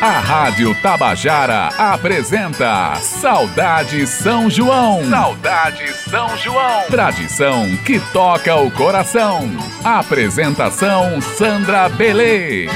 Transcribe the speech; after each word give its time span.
A 0.00 0.20
Rádio 0.20 0.80
Tabajara 0.80 1.70
apresenta 1.76 2.94
Saudade 3.00 4.06
São 4.06 4.48
João. 4.48 5.04
Saudade 5.10 5.92
São 5.92 6.36
João. 6.36 6.86
Tradição 6.88 7.66
que 7.84 7.98
toca 8.12 8.54
o 8.54 8.70
coração. 8.70 9.40
Apresentação 9.82 11.20
Sandra 11.20 11.88
Belê. 11.88 12.68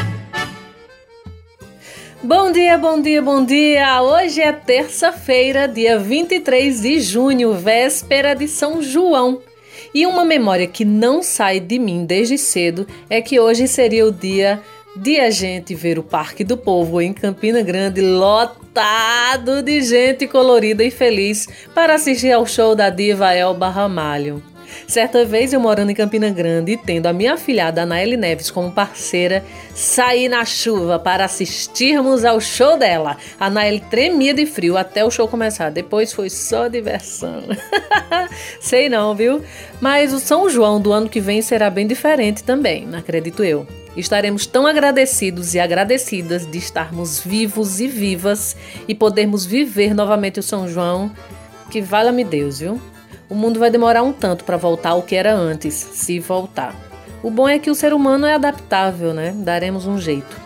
Bom 2.21 2.51
dia, 2.51 2.77
bom 2.77 3.01
dia, 3.01 3.23
bom 3.23 3.45
dia! 3.45 4.03
Hoje 4.03 4.41
é 4.41 4.51
terça-feira, 4.51 5.69
dia 5.69 6.01
23 6.01 6.81
de 6.81 7.01
junho, 7.01 7.55
véspera 7.55 8.35
de 8.35 8.49
São 8.49 8.83
João. 8.83 9.41
E 9.95 10.07
uma 10.07 10.25
memória 10.25 10.67
que 10.67 10.85
não 10.85 11.23
sai 11.23 11.61
de 11.61 11.79
mim 11.79 12.05
desde 12.05 12.37
cedo 12.37 12.85
é 13.09 13.23
que 13.23 13.39
hoje 13.39 13.69
seria 13.69 14.07
o 14.07 14.11
dia 14.11 14.61
de 14.95 15.19
a 15.19 15.31
gente 15.31 15.75
ver 15.75 15.99
o 15.99 16.03
Parque 16.03 16.45
do 16.45 16.57
Povo 16.57 17.01
em 17.01 17.13
Campina 17.13 17.63
Grande 17.63 18.01
lotado 18.01 19.63
de 19.63 19.81
gente 19.81 20.27
colorida 20.27 20.85
e 20.85 20.91
feliz 20.91 21.49
para 21.75 21.95
assistir 21.95 22.33
ao 22.33 22.45
show 22.45 22.75
da 22.75 22.91
diva 22.91 23.33
Elba 23.33 23.69
Ramalho. 23.69 24.43
Certa 24.87 25.25
vez 25.25 25.53
eu 25.53 25.61
morando 25.61 25.91
em 25.91 25.95
Campina 25.95 26.31
Grande 26.31 26.73
e 26.73 26.77
tendo 26.77 27.07
a 27.07 27.13
minha 27.13 27.35
afilhada 27.35 27.83
Anaele 27.83 28.17
Neves 28.17 28.51
como 28.51 28.73
parceira, 28.73 29.45
saí 29.75 30.29
na 30.29 30.45
chuva 30.45 30.99
para 30.99 31.25
assistirmos 31.25 32.25
ao 32.25 32.41
show 32.41 32.79
dela. 32.79 33.17
A 33.39 33.47
Anaele 33.47 33.81
tremia 33.91 34.33
de 34.33 34.47
frio 34.47 34.77
até 34.77 35.05
o 35.05 35.11
show 35.11 35.29
começar, 35.29 35.71
depois 35.71 36.13
foi 36.13 36.31
só 36.31 36.69
diversão. 36.69 37.43
Sei 38.61 38.89
não, 38.89 39.15
viu? 39.15 39.43
Mas 39.81 40.13
o 40.13 40.19
São 40.19 40.49
João 40.49 40.81
do 40.81 40.93
ano 40.93 41.09
que 41.09 41.21
vem 41.21 41.43
será 41.43 41.69
bem 41.69 41.87
diferente 41.87 42.43
também, 42.43 42.89
acredito 42.95 43.45
eu. 43.45 43.67
Estaremos 43.97 44.47
tão 44.47 44.67
agradecidos 44.67 45.55
e 45.55 45.61
agradecidas 45.61 46.51
de 46.51 46.59
estarmos 46.59 47.21
vivos 47.21 47.79
e 47.81 47.87
vivas 47.87 48.57
e 48.89 48.95
podermos 48.95 49.45
viver 49.45 49.95
novamente 49.95 50.41
o 50.41 50.43
São 50.43 50.67
João, 50.67 51.11
que 51.71 51.81
vala-me 51.81 52.25
Deus, 52.25 52.61
viu? 52.61 52.81
O 53.29 53.35
mundo 53.35 53.61
vai 53.61 53.71
demorar 53.71 54.03
um 54.03 54.13
tanto 54.13 54.45
para 54.45 54.57
voltar 54.57 54.91
ao 54.91 55.03
que 55.03 55.15
era 55.15 55.35
antes, 55.35 55.75
se 55.75 56.19
voltar. 56.19 56.75
O 57.23 57.31
bom 57.31 57.49
é 57.49 57.59
que 57.59 57.71
o 57.71 57.75
ser 57.75 57.95
humano 57.95 58.27
é 58.27 58.35
adaptável, 58.35 59.15
né? 59.15 59.33
Daremos 59.37 59.87
um 59.87 59.99
jeito. 59.99 60.41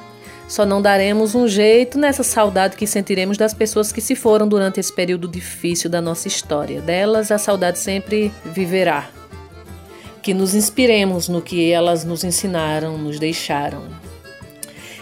Só 0.48 0.64
não 0.64 0.80
daremos 0.80 1.34
um 1.34 1.48
jeito 1.48 1.98
nessa 1.98 2.22
saudade 2.22 2.76
que 2.76 2.86
sentiremos 2.86 3.36
das 3.36 3.52
pessoas 3.52 3.90
que 3.90 4.00
se 4.00 4.14
foram 4.14 4.46
durante 4.46 4.78
esse 4.78 4.92
período 4.92 5.26
difícil 5.26 5.90
da 5.90 6.00
nossa 6.00 6.28
história. 6.28 6.80
Delas, 6.80 7.32
a 7.32 7.38
saudade 7.38 7.78
sempre 7.78 8.32
viverá. 8.44 9.08
Que 10.26 10.34
nos 10.34 10.56
inspiremos 10.56 11.28
no 11.28 11.40
que 11.40 11.70
elas 11.70 12.04
nos 12.04 12.24
ensinaram, 12.24 12.98
nos 12.98 13.20
deixaram. 13.20 13.84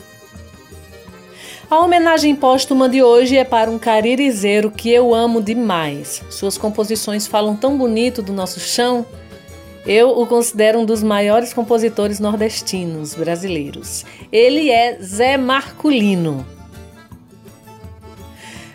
A 1.70 1.78
homenagem 1.78 2.34
póstuma 2.34 2.88
de 2.88 3.00
hoje 3.00 3.36
é 3.36 3.44
para 3.44 3.70
um 3.70 3.78
caririzeiro 3.78 4.72
que 4.72 4.90
eu 4.90 5.14
amo 5.14 5.40
demais. 5.40 6.20
Suas 6.28 6.58
composições 6.58 7.28
falam 7.28 7.54
tão 7.54 7.78
bonito 7.78 8.20
do 8.20 8.32
nosso 8.32 8.58
chão 8.58 9.06
eu 9.86 10.10
o 10.10 10.26
considero 10.26 10.80
um 10.80 10.84
dos 10.84 11.02
maiores 11.02 11.52
compositores 11.52 12.20
nordestinos 12.20 13.14
brasileiros. 13.14 14.04
Ele 14.30 14.70
é 14.70 14.98
Zé 15.00 15.36
Marculino. 15.36 16.46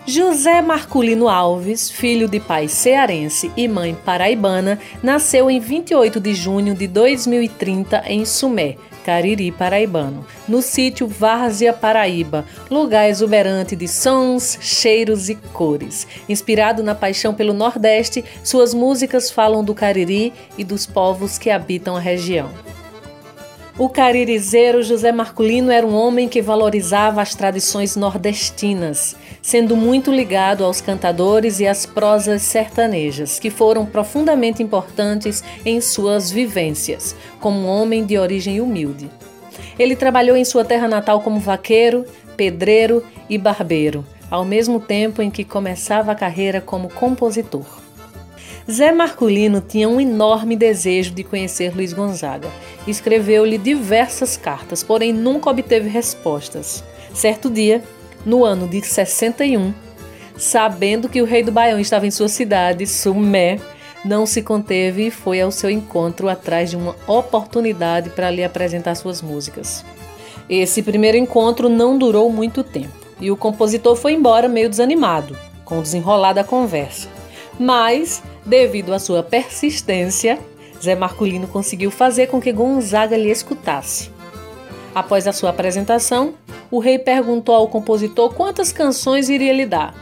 José 0.07 0.61
Marculino 0.61 1.27
Alves, 1.27 1.89
filho 1.89 2.27
de 2.27 2.39
pai 2.39 2.67
cearense 2.67 3.51
e 3.57 3.67
mãe 3.67 3.97
paraibana, 4.05 4.79
nasceu 5.01 5.49
em 5.49 5.59
28 5.59 6.19
de 6.19 6.33
junho 6.35 6.75
de 6.75 6.87
2030 6.87 8.03
em 8.05 8.23
Sumé, 8.23 8.77
Cariri 9.05 9.51
paraibano, 9.51 10.25
no 10.47 10.63
sítio 10.63 11.07
Várzea 11.07 11.71
Paraíba, 11.71 12.43
lugar 12.71 13.07
exuberante 13.07 13.75
de 13.75 13.87
sons, 13.87 14.57
cheiros 14.59 15.29
e 15.29 15.35
cores. 15.35 16.07
Inspirado 16.27 16.81
na 16.81 16.95
paixão 16.95 17.31
pelo 17.31 17.53
Nordeste, 17.53 18.25
suas 18.43 18.73
músicas 18.73 19.29
falam 19.29 19.63
do 19.63 19.75
Cariri 19.75 20.33
e 20.57 20.63
dos 20.63 20.87
povos 20.87 21.37
que 21.37 21.51
habitam 21.51 21.95
a 21.95 21.99
região. 21.99 22.49
O 23.77 23.89
caririzeiro 23.89 24.81
José 24.81 25.11
Marculino 25.11 25.69
era 25.69 25.85
um 25.85 25.93
homem 25.93 26.29
que 26.29 26.41
valorizava 26.41 27.21
as 27.21 27.35
tradições 27.35 27.97
nordestinas, 27.97 29.17
sendo 29.41 29.75
muito 29.75 30.13
ligado 30.13 30.63
aos 30.63 30.79
cantadores 30.79 31.59
e 31.59 31.67
às 31.67 31.85
prosas 31.85 32.41
sertanejas, 32.41 33.37
que 33.37 33.49
foram 33.49 33.85
profundamente 33.85 34.63
importantes 34.63 35.43
em 35.65 35.81
suas 35.81 36.31
vivências, 36.31 37.13
como 37.41 37.59
um 37.59 37.67
homem 37.67 38.05
de 38.05 38.17
origem 38.17 38.61
humilde. 38.61 39.11
Ele 39.77 39.97
trabalhou 39.97 40.37
em 40.37 40.45
sua 40.45 40.63
terra 40.63 40.87
natal 40.87 41.19
como 41.19 41.37
vaqueiro, 41.37 42.05
pedreiro 42.37 43.03
e 43.29 43.37
barbeiro, 43.37 44.05
ao 44.31 44.45
mesmo 44.45 44.79
tempo 44.79 45.21
em 45.21 45.29
que 45.29 45.43
começava 45.43 46.13
a 46.13 46.15
carreira 46.15 46.61
como 46.61 46.87
compositor. 46.87 47.84
Zé 48.69 48.91
Marculino 48.91 49.61
tinha 49.61 49.87
um 49.87 50.01
enorme 50.01 50.55
desejo 50.55 51.11
de 51.11 51.23
conhecer 51.23 51.75
Luiz 51.75 51.93
Gonzaga. 51.93 52.49
Escreveu-lhe 52.87 53.59
diversas 53.59 54.35
cartas, 54.35 54.81
porém 54.81 55.13
nunca 55.13 55.51
obteve 55.51 55.87
respostas. 55.87 56.83
Certo 57.13 57.47
dia, 57.47 57.83
no 58.25 58.43
ano 58.43 58.67
de 58.67 58.81
61, 58.81 59.71
sabendo 60.35 61.07
que 61.07 61.21
o 61.21 61.25
rei 61.25 61.43
do 61.43 61.51
Baião 61.51 61.79
estava 61.79 62.07
em 62.07 62.11
sua 62.11 62.27
cidade, 62.27 62.87
Sumé, 62.87 63.59
não 64.03 64.25
se 64.25 64.41
conteve 64.41 65.07
e 65.07 65.11
foi 65.11 65.39
ao 65.41 65.51
seu 65.51 65.69
encontro 65.69 66.27
atrás 66.27 66.71
de 66.71 66.75
uma 66.75 66.95
oportunidade 67.05 68.09
para 68.09 68.31
lhe 68.31 68.43
apresentar 68.43 68.95
suas 68.95 69.21
músicas. 69.21 69.85
Esse 70.49 70.81
primeiro 70.81 71.17
encontro 71.17 71.69
não 71.69 71.99
durou 71.99 72.31
muito 72.31 72.63
tempo 72.63 72.93
e 73.21 73.29
o 73.29 73.37
compositor 73.37 73.95
foi 73.95 74.13
embora 74.13 74.47
meio 74.47 74.69
desanimado 74.69 75.37
com 75.63 75.79
o 75.79 75.81
desenrolar 75.83 76.33
da 76.33 76.43
conversa. 76.43 77.14
Mas 77.59 78.21
Devido 78.45 78.93
à 78.93 78.99
sua 78.99 79.23
persistência, 79.23 80.37
Zé 80.79 80.93
Marculino 80.93 81.47
conseguiu 81.47 81.89
fazer 81.89 82.27
com 82.27 82.39
que 82.39 82.51
Gonzaga 82.51 83.17
lhe 83.17 83.31
escutasse. 83.31 84.11
Após 84.93 85.27
a 85.27 85.33
sua 85.33 85.49
apresentação, 85.49 86.35
o 86.69 86.77
rei 86.77 86.99
perguntou 86.99 87.55
ao 87.55 87.67
compositor 87.67 88.33
quantas 88.35 88.71
canções 88.71 89.29
iria 89.29 89.51
lhe 89.51 89.65
dar. 89.65 89.95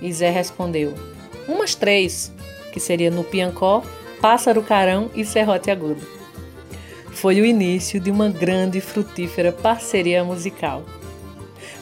E 0.00 0.12
Zé 0.12 0.30
respondeu: 0.30 0.94
umas 1.48 1.74
três, 1.74 2.32
que 2.72 2.78
seria 2.78 3.10
no 3.10 3.24
Piancó, 3.24 3.82
Pássaro 4.20 4.62
Carão 4.62 5.10
e 5.12 5.24
Serrote 5.24 5.68
Agudo. 5.68 6.06
Foi 7.10 7.40
o 7.40 7.44
início 7.44 7.98
de 7.98 8.10
uma 8.10 8.28
grande 8.28 8.78
e 8.78 8.80
frutífera 8.80 9.50
parceria 9.50 10.22
musical. 10.22 10.84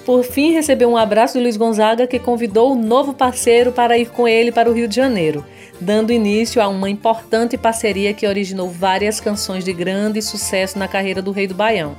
Por 0.09 0.25
fim, 0.25 0.53
recebeu 0.53 0.89
um 0.89 0.97
abraço 0.97 1.35
de 1.35 1.43
Luiz 1.43 1.59
Gonzaga, 1.59 2.07
que 2.07 2.19
convidou 2.19 2.73
o 2.73 2.75
novo 2.75 3.13
parceiro 3.13 3.71
para 3.71 3.99
ir 3.99 4.09
com 4.09 4.27
ele 4.27 4.51
para 4.51 4.71
o 4.71 4.73
Rio 4.73 4.89
de 4.89 4.97
Janeiro 4.97 5.45
dando 5.81 6.13
início 6.13 6.61
a 6.61 6.69
uma 6.69 6.91
importante 6.91 7.57
parceria 7.57 8.13
que 8.13 8.27
originou 8.27 8.69
várias 8.69 9.21
canções 9.21 9.65
de 9.65 9.73
grande 9.73 10.21
sucesso 10.21 10.79
na 10.79 10.89
carreira 10.89 11.23
do 11.23 11.31
Rei 11.31 11.47
do 11.47 11.55
Baião. 11.55 11.97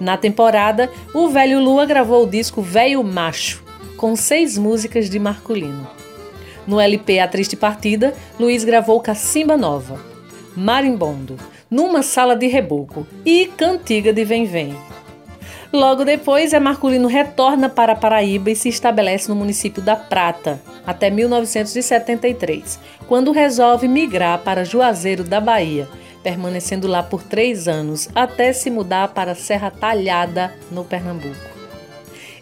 Na 0.00 0.16
temporada, 0.16 0.90
o 1.14 1.28
Velho 1.28 1.60
Lua 1.60 1.84
gravou 1.84 2.24
o 2.24 2.30
disco 2.30 2.62
Velho 2.62 3.02
Macho, 3.02 3.62
com 3.96 4.16
seis 4.16 4.56
músicas 4.56 5.10
de 5.10 5.18
Marculino. 5.18 5.88
No 6.66 6.80
LP 6.80 7.18
A 7.18 7.28
Triste 7.28 7.56
Partida, 7.56 8.14
Luiz 8.38 8.64
gravou 8.64 9.00
Cacimba 9.00 9.56
Nova, 9.56 10.00
Marimbondo, 10.56 11.36
Numa 11.70 12.02
Sala 12.02 12.36
de 12.36 12.46
Reboco 12.46 13.06
e 13.24 13.46
Cantiga 13.56 14.12
de 14.12 14.24
Vem 14.24 14.44
Vem. 14.44 14.91
Logo 15.72 16.04
depois, 16.04 16.52
é 16.52 16.60
Marculino 16.60 17.08
retorna 17.08 17.66
para 17.66 17.96
Paraíba 17.96 18.50
e 18.50 18.56
se 18.56 18.68
estabelece 18.68 19.30
no 19.30 19.34
município 19.34 19.80
da 19.82 19.96
Prata, 19.96 20.60
até 20.86 21.08
1973, 21.08 22.78
quando 23.08 23.32
resolve 23.32 23.88
migrar 23.88 24.40
para 24.40 24.66
Juazeiro 24.66 25.24
da 25.24 25.40
Bahia, 25.40 25.88
permanecendo 26.22 26.86
lá 26.86 27.02
por 27.02 27.22
três 27.22 27.68
anos, 27.68 28.06
até 28.14 28.52
se 28.52 28.70
mudar 28.70 29.08
para 29.08 29.34
Serra 29.34 29.70
Talhada, 29.70 30.52
no 30.70 30.84
Pernambuco. 30.84 31.51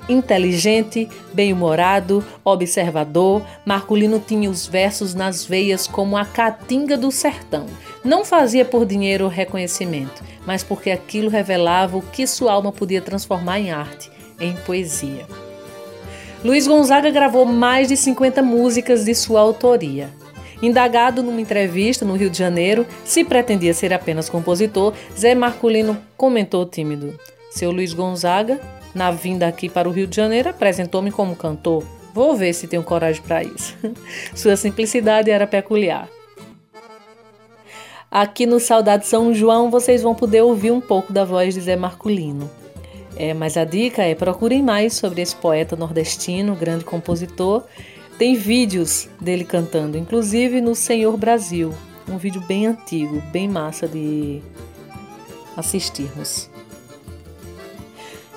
Inteligente, 0.08 1.08
bem-humorado, 1.32 2.24
observador, 2.44 3.42
Marculino 3.64 4.18
tinha 4.18 4.50
os 4.50 4.66
versos 4.66 5.14
nas 5.14 5.44
veias 5.44 5.86
como 5.86 6.16
a 6.16 6.24
caatinga 6.24 6.96
do 6.96 7.12
sertão. 7.12 7.66
Não 8.04 8.24
fazia 8.24 8.64
por 8.64 8.84
dinheiro 8.84 9.24
ou 9.24 9.30
reconhecimento, 9.30 10.22
mas 10.46 10.64
porque 10.64 10.90
aquilo 10.90 11.30
revelava 11.30 11.96
o 11.96 12.02
que 12.02 12.26
sua 12.26 12.52
alma 12.52 12.72
podia 12.72 13.00
transformar 13.00 13.60
em 13.60 13.70
arte, 13.70 14.10
em 14.40 14.54
poesia. 14.66 15.26
Luiz 16.42 16.66
Gonzaga 16.66 17.10
gravou 17.10 17.44
mais 17.44 17.88
de 17.88 17.96
50 17.96 18.42
músicas 18.42 19.04
de 19.04 19.14
sua 19.14 19.40
autoria. 19.40 20.10
Indagado 20.62 21.22
numa 21.22 21.40
entrevista 21.40 22.04
no 22.04 22.16
Rio 22.16 22.30
de 22.30 22.38
Janeiro 22.38 22.86
se 23.04 23.24
pretendia 23.24 23.72
ser 23.72 23.92
apenas 23.92 24.28
compositor, 24.28 24.94
Zé 25.16 25.34
Marculino 25.34 25.98
comentou 26.16 26.66
tímido: 26.66 27.18
Seu 27.50 27.70
Luiz 27.70 27.92
Gonzaga 27.92 28.60
na 28.94 29.10
vinda 29.10 29.46
aqui 29.46 29.68
para 29.68 29.88
o 29.88 29.92
Rio 29.92 30.06
de 30.06 30.16
Janeiro, 30.16 30.48
apresentou-me 30.48 31.10
como 31.10 31.36
cantor. 31.36 31.84
Vou 32.12 32.34
ver 32.34 32.52
se 32.52 32.66
tenho 32.66 32.82
coragem 32.82 33.22
para 33.22 33.42
isso. 33.42 33.76
Sua 34.34 34.56
simplicidade 34.56 35.30
era 35.30 35.46
peculiar. 35.46 36.08
Aqui 38.10 38.44
no 38.44 38.58
Saudade 38.58 39.06
São 39.06 39.32
João 39.32 39.70
vocês 39.70 40.02
vão 40.02 40.14
poder 40.14 40.42
ouvir 40.42 40.72
um 40.72 40.80
pouco 40.80 41.12
da 41.12 41.24
voz 41.24 41.54
de 41.54 41.60
Zé 41.60 41.76
Marculino. 41.76 42.50
É, 43.16 43.32
mas 43.34 43.56
a 43.56 43.64
dica 43.64 44.02
é 44.02 44.14
procurem 44.14 44.62
mais 44.62 44.94
sobre 44.94 45.20
esse 45.20 45.36
poeta 45.36 45.76
nordestino, 45.76 46.56
grande 46.56 46.84
compositor. 46.84 47.62
Tem 48.18 48.34
vídeos 48.34 49.08
dele 49.20 49.44
cantando, 49.44 49.96
inclusive 49.96 50.60
no 50.60 50.74
Senhor 50.74 51.16
Brasil, 51.16 51.72
um 52.08 52.18
vídeo 52.18 52.42
bem 52.48 52.66
antigo, 52.66 53.22
bem 53.30 53.48
massa 53.48 53.86
de 53.86 54.42
assistirmos. 55.56 56.50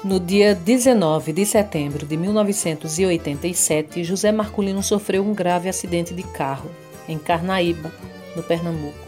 No 0.04 0.20
dia 0.20 0.54
19 0.54 1.32
de 1.32 1.46
setembro 1.46 2.06
de 2.06 2.18
1987, 2.18 4.04
José 4.04 4.34
Marculino 4.34 4.84
sofreu 4.84 5.24
um 5.24 5.34
grave 5.34 5.70
acidente 5.70 6.14
de 6.14 6.24
carro 6.24 6.70
em 7.08 7.18
Carnaíba, 7.18 7.90
no 8.36 8.44
Pernambuco, 8.44 9.08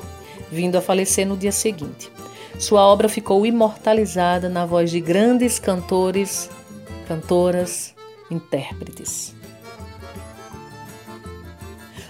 vindo 0.50 0.78
a 0.78 0.82
falecer 0.82 1.28
no 1.28 1.36
dia 1.36 1.52
seguinte. 1.52 2.10
Sua 2.58 2.88
obra 2.88 3.10
ficou 3.10 3.46
imortalizada 3.46 4.48
na 4.48 4.66
voz 4.66 4.90
de 4.90 5.02
grandes 5.02 5.60
cantores, 5.60 6.50
cantoras, 7.10 7.94
intérpretes. 8.32 9.36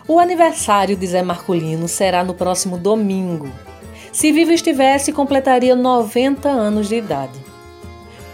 O 0.07 0.19
aniversário 0.19 0.95
de 0.95 1.07
Zé 1.07 1.23
Marculino 1.23 1.87
será 1.87 2.23
no 2.23 2.35
próximo 2.35 2.77
domingo. 2.77 3.49
Se 4.11 4.31
vivo 4.31 4.51
estivesse, 4.51 5.11
completaria 5.11 5.75
90 5.75 6.47
anos 6.47 6.87
de 6.87 6.97
idade. 6.97 7.44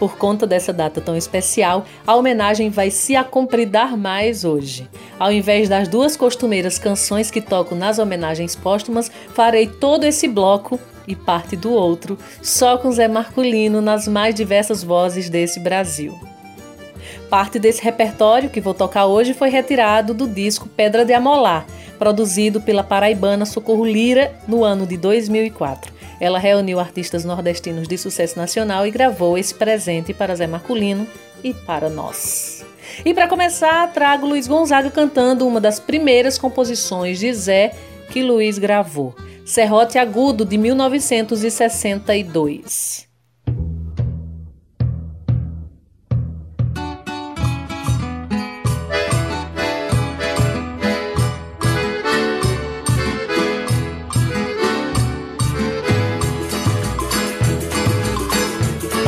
Por 0.02 0.18
conta 0.18 0.48
dessa 0.48 0.72
data 0.72 1.00
tão 1.00 1.16
especial, 1.16 1.84
a 2.04 2.16
homenagem 2.16 2.70
vai 2.70 2.90
se 2.90 3.14
acompridar 3.14 3.96
mais 3.96 4.44
hoje. 4.44 4.88
Ao 5.16 5.30
invés 5.30 5.68
das 5.68 5.86
duas 5.86 6.16
costumeiras 6.16 6.76
canções 6.76 7.30
que 7.30 7.40
toco 7.40 7.76
nas 7.76 8.00
homenagens 8.00 8.56
póstumas, 8.56 9.12
farei 9.32 9.68
todo 9.68 10.02
esse 10.02 10.26
bloco 10.26 10.76
e 11.06 11.14
parte 11.14 11.54
do 11.54 11.70
outro, 11.70 12.18
só 12.42 12.76
com 12.76 12.90
Zé 12.90 13.06
Marculino 13.06 13.80
nas 13.80 14.08
mais 14.08 14.34
diversas 14.34 14.82
vozes 14.82 15.30
desse 15.30 15.60
Brasil. 15.60 16.18
Parte 17.30 17.60
desse 17.60 17.80
repertório 17.80 18.50
que 18.50 18.60
vou 18.60 18.74
tocar 18.74 19.06
hoje 19.06 19.32
foi 19.32 19.50
retirado 19.50 20.12
do 20.12 20.26
disco 20.26 20.68
Pedra 20.68 21.04
de 21.04 21.12
Amolar, 21.12 21.64
produzido 21.96 22.60
pela 22.60 22.82
paraibana 22.82 23.46
Socorro 23.46 23.84
Lira 23.84 24.34
no 24.48 24.64
ano 24.64 24.84
de 24.84 24.96
2004. 24.96 26.01
Ela 26.22 26.38
reuniu 26.38 26.78
artistas 26.78 27.24
nordestinos 27.24 27.88
de 27.88 27.98
sucesso 27.98 28.38
nacional 28.38 28.86
e 28.86 28.92
gravou 28.92 29.36
esse 29.36 29.52
presente 29.52 30.14
para 30.14 30.36
Zé 30.36 30.46
Marculino 30.46 31.04
e 31.42 31.52
para 31.52 31.90
nós. 31.90 32.64
E 33.04 33.12
para 33.12 33.26
começar, 33.26 33.92
trago 33.92 34.24
Luiz 34.24 34.46
Gonzaga 34.46 34.88
cantando 34.88 35.44
uma 35.44 35.60
das 35.60 35.80
primeiras 35.80 36.38
composições 36.38 37.18
de 37.18 37.34
Zé 37.34 37.74
que 38.08 38.22
Luiz 38.22 38.56
gravou, 38.56 39.16
Serrote 39.44 39.98
Agudo 39.98 40.44
de 40.44 40.56
1962. 40.56 43.11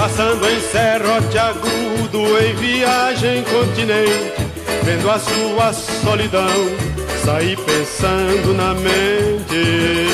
Passando 0.05 0.47
em 0.47 0.61
serrote 0.61 1.39
agudo, 1.39 2.39
em 2.39 2.55
viagem 2.56 3.43
continente, 3.45 4.35
vendo 4.83 5.11
a 5.11 5.19
sua 5.19 5.73
solidão, 5.73 6.47
saí 7.25 7.56
pensando 7.56 8.53
na 8.53 8.75
mente. 8.75 10.06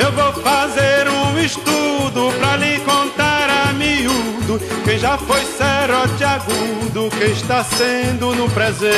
Eu 0.00 0.10
vou 0.10 0.32
fazer 0.42 1.08
um 1.08 1.38
estudo 1.38 2.36
pra 2.40 2.56
lhe 2.56 2.80
contar 2.80 3.68
a 3.68 3.72
miúdo 3.72 4.60
quem 4.84 4.98
já 4.98 5.16
foi 5.16 5.42
serrote 5.42 6.24
agudo, 6.24 7.08
quem 7.16 7.30
está 7.30 7.62
sendo 7.62 8.34
no 8.34 8.50
presente. 8.50 8.92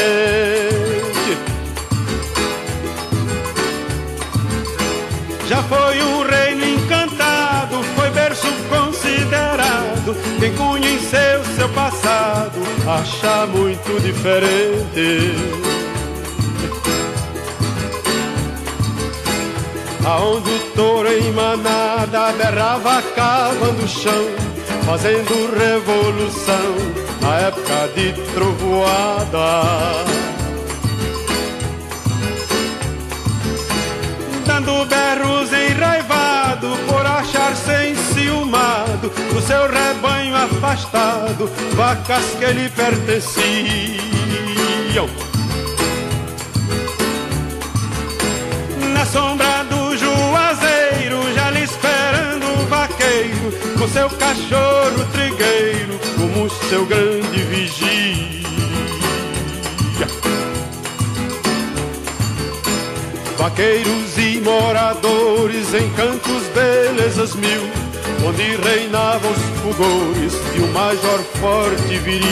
Já 5.55 5.63
foi 5.63 6.03
um 6.03 6.27
reino 6.27 6.65
encantado, 6.65 7.81
foi 7.95 8.11
berço 8.11 8.49
considerado. 8.69 10.17
Quem 10.41 10.53
conheceu 10.57 11.45
seu 11.57 11.69
passado 11.69 12.59
acha 12.85 13.47
muito 13.47 14.03
diferente. 14.03 15.31
Aonde 20.05 20.51
o 20.51 20.59
touro 20.75 21.09
em 21.09 21.31
manada 21.31 22.33
berrava 22.33 23.01
cavando 23.15 23.85
o 23.85 23.89
chão, 23.89 24.27
fazendo 24.85 25.57
revolução 25.57 26.75
na 27.21 27.39
época 27.39 27.91
de 27.95 28.13
trovoada. 28.33 30.24
Dando 34.55 34.87
berros 34.87 35.53
enraivado 35.53 36.77
por 36.87 37.05
achar 37.05 37.57
sem 37.57 37.97
ciumado 37.97 39.09
do 39.09 39.43
seu 39.43 39.69
rebanho 39.69 40.37
afastado 40.37 41.51
vacas 41.75 42.25
que 42.39 42.47
lhe 42.53 42.69
pertenciam. 42.69 43.45
Na 48.93 49.05
sombra 49.05 49.65
do 49.65 49.97
juazeiro, 49.97 51.35
já 51.35 51.51
lhe 51.51 51.65
esperando 51.65 52.47
o 52.47 52.67
vaqueiro, 52.67 53.53
com 53.77 53.89
seu 53.89 54.09
cachorro 54.11 55.05
trigueiro, 55.13 55.99
como 56.17 56.49
seu 56.69 56.87
grande 56.87 57.43
vigia. 57.43 58.45
Vaqueiros 63.45 64.17
e 64.17 64.41
moradores 64.41 65.75
em 65.75 65.91
cantos, 65.91 66.45
belezas 66.55 67.35
mil, 67.35 67.61
onde 68.27 68.43
reinavam 68.57 69.31
os 69.31 69.61
fulgores 69.61 70.33
e 70.57 70.61
o 70.61 70.69
major 70.69 71.21
forte 71.39 71.99
viril. 71.99 72.25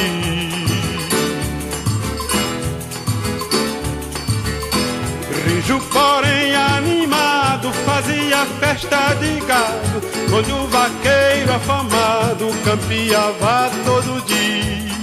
Rijo, 5.44 5.78
porém 5.92 6.54
animado, 6.56 7.70
fazia 7.84 8.46
festa 8.58 9.12
de 9.20 9.38
gado, 9.44 10.02
onde 10.34 10.50
o 10.50 10.66
vaqueiro 10.68 11.52
afamado 11.52 12.48
campeava 12.64 13.70
todo 13.84 14.24
dia. 14.24 15.01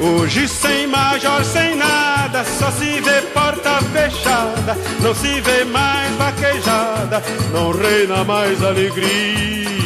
Hoje 0.00 0.48
sem 0.48 0.86
major, 0.86 1.44
sem 1.44 1.76
nada, 1.76 2.44
só 2.44 2.70
se 2.72 3.00
vê 3.00 3.22
porta 3.32 3.78
fechada, 3.92 4.76
não 5.00 5.14
se 5.14 5.40
vê 5.40 5.64
mais 5.64 6.14
vaquejada, 6.16 7.22
não 7.52 7.70
reina 7.70 8.24
mais 8.24 8.62
alegria. 8.62 9.84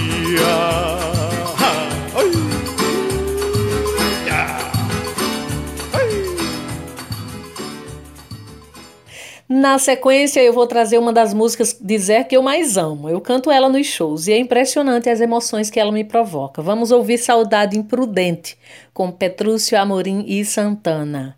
Na 9.48 9.78
sequência, 9.78 10.42
eu 10.42 10.52
vou 10.52 10.66
trazer 10.66 10.98
uma 10.98 11.10
das 11.10 11.32
músicas 11.32 11.74
de 11.80 11.98
Zé 11.98 12.22
que 12.22 12.36
eu 12.36 12.42
mais 12.42 12.76
amo. 12.76 13.08
Eu 13.08 13.18
canto 13.18 13.50
ela 13.50 13.66
nos 13.66 13.86
shows 13.86 14.26
e 14.26 14.32
é 14.32 14.38
impressionante 14.38 15.08
as 15.08 15.22
emoções 15.22 15.70
que 15.70 15.80
ela 15.80 15.90
me 15.90 16.04
provoca. 16.04 16.60
Vamos 16.60 16.90
ouvir 16.90 17.16
Saudade 17.16 17.78
Imprudente, 17.78 18.58
com 18.92 19.10
Petrúcio 19.10 19.80
Amorim 19.80 20.22
e 20.28 20.44
Santana. 20.44 21.34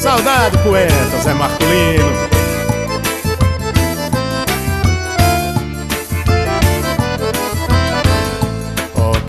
Saudade, 0.00 0.58
poeta 0.64 1.18
Zé 1.22 1.32
Marcolino. 1.34 2.39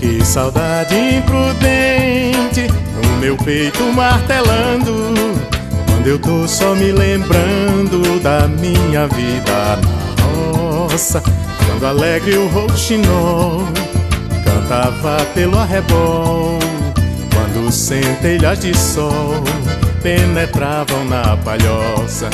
Que 0.02 0.26
saudade 0.26 0.96
imprudente 0.96 2.68
no 3.04 3.18
meu 3.18 3.38
peito 3.38 3.84
martelando. 3.94 5.14
Quando 5.86 6.08
eu 6.08 6.18
tô 6.18 6.48
só 6.48 6.74
me 6.74 6.92
lembrando 6.92 8.20
da 8.20 8.48
minha 8.48 9.08
vida 9.08 9.78
na 9.78 10.88
roça, 10.88 11.22
quando 11.68 11.86
alegre 11.86 12.36
o 12.36 12.48
rouxinol 12.48 13.64
cantava 14.44 15.24
pelo 15.36 15.60
arrebol, 15.60 16.58
quando 17.36 17.72
centelhas 17.72 18.58
de 18.58 18.76
sol 18.76 19.44
penetravam 20.02 21.06
na 21.06 21.38
palhoça. 21.38 22.28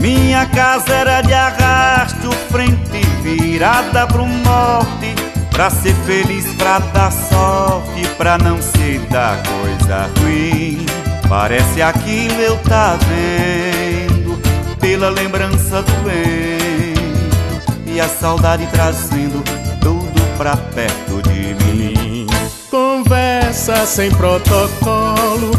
Minha 0.00 0.46
casa 0.46 0.92
era 0.92 1.22
de 1.22 1.32
arrasto, 1.32 2.32
frente 2.50 3.06
virada 3.22 4.04
pro 4.08 4.26
norte, 4.26 5.13
pra 5.54 5.70
ser 5.70 5.94
feliz, 6.04 6.44
pra 6.56 6.80
dar 6.80 7.12
sorte, 7.12 8.06
pra 8.18 8.36
não 8.36 8.60
se 8.60 8.98
dar 9.08 9.40
coisa 9.44 10.10
ruim. 10.18 10.84
Parece 11.28 11.80
aquilo 11.80 12.40
eu 12.40 12.58
tá 12.58 12.98
vendo, 13.08 14.36
pela 14.80 15.08
lembrança 15.08 15.82
doendo, 15.82 17.62
e 17.86 18.00
a 18.00 18.08
saudade 18.08 18.66
trazendo 18.72 19.42
tudo 19.80 20.36
pra 20.36 20.56
perto 20.56 21.22
de 21.22 21.54
mim. 21.64 22.26
Conversa 22.68 23.86
sem 23.86 24.10
protocolo 24.10 25.52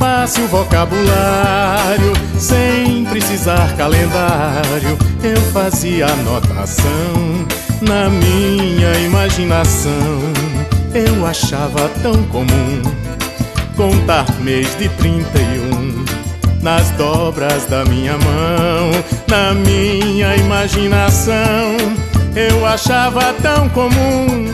fácil 0.00 0.48
vocabulário, 0.48 2.12
sem 2.38 3.04
precisar 3.04 3.76
calendário. 3.76 4.96
Eu 5.22 5.40
fazia 5.52 6.06
anotação 6.06 7.46
na 7.80 8.08
minha 8.08 8.92
imaginação. 9.00 9.92
Eu 10.94 11.26
achava 11.26 11.88
tão 12.02 12.22
comum 12.24 12.82
contar 13.76 14.26
mês 14.40 14.76
de 14.78 14.88
31 14.90 16.04
nas 16.62 16.90
dobras 16.90 17.64
da 17.66 17.84
minha 17.84 18.18
mão, 18.18 18.90
na 19.28 19.54
minha 19.54 20.36
imaginação. 20.36 21.76
Eu 22.34 22.66
achava 22.66 23.34
tão 23.42 23.68
comum 23.70 24.52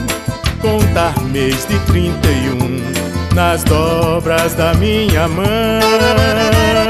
contar 0.60 1.20
mês 1.24 1.66
de 1.66 1.78
31 1.80 3.34
nas 3.34 3.64
dobras 3.64 4.54
da 4.54 4.72
minha 4.74 5.28
mão. 5.28 6.85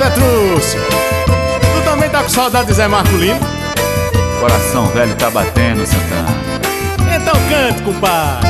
Petrúcio, 0.00 0.80
tu 1.26 1.84
também 1.84 2.08
tá 2.08 2.22
com 2.22 2.28
saudade 2.30 2.68
de 2.68 2.72
Zé 2.72 2.88
Marcolino? 2.88 3.38
Coração 4.40 4.86
velho 4.86 5.14
tá 5.16 5.28
batendo, 5.28 5.84
Santana. 5.84 6.30
Então 7.14 7.34
cante, 7.50 7.82
compadre. 7.82 8.48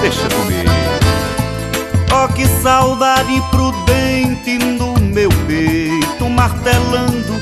Deixa 0.00 0.28
comigo. 0.28 0.68
Oh, 2.12 2.26
que 2.32 2.48
saudade 2.48 3.40
prudente 3.52 4.58
no 4.58 4.98
meu 4.98 5.28
peito 5.46 6.28
martelando 6.28 7.40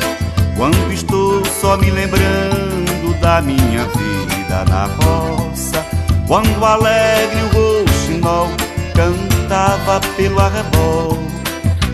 Quando 0.54 0.92
estou 0.92 1.42
só 1.46 1.78
me 1.78 1.90
lembrando 1.90 3.18
da 3.20 3.40
minha 3.40 3.84
vida 3.84 4.64
na 4.68 4.84
roça 4.84 5.84
Quando 6.26 6.62
alegre 6.62 7.40
o 7.42 7.54
rouxinol 7.54 8.48
cantava 8.94 9.98
pelo 10.14 10.38
arrebol 10.38 11.39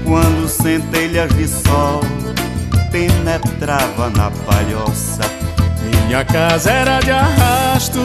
Quando 0.06 0.48
centelhas 0.48 1.28
de 1.34 1.46
sol 1.46 2.00
penetrava 2.90 4.08
na 4.10 4.30
palhoça 4.30 5.22
Minha 6.06 6.24
casa 6.24 6.70
era 6.70 7.00
de 7.00 7.10
arrasto, 7.10 8.00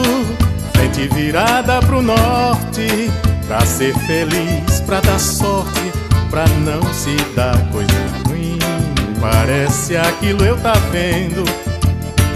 frente 0.74 1.08
virada 1.14 1.80
pro 1.80 2.02
norte 2.02 3.10
Pra 3.46 3.64
ser 3.64 3.94
feliz, 4.00 4.80
pra 4.80 5.00
dar 5.00 5.18
sorte 5.18 5.92
pra 6.32 6.46
não 6.64 6.82
se 6.94 7.14
dar 7.36 7.58
coisa 7.70 7.92
ruim. 8.26 8.58
Parece 9.20 9.98
aquilo 9.98 10.42
eu 10.42 10.56
tá 10.56 10.72
vendo, 10.90 11.44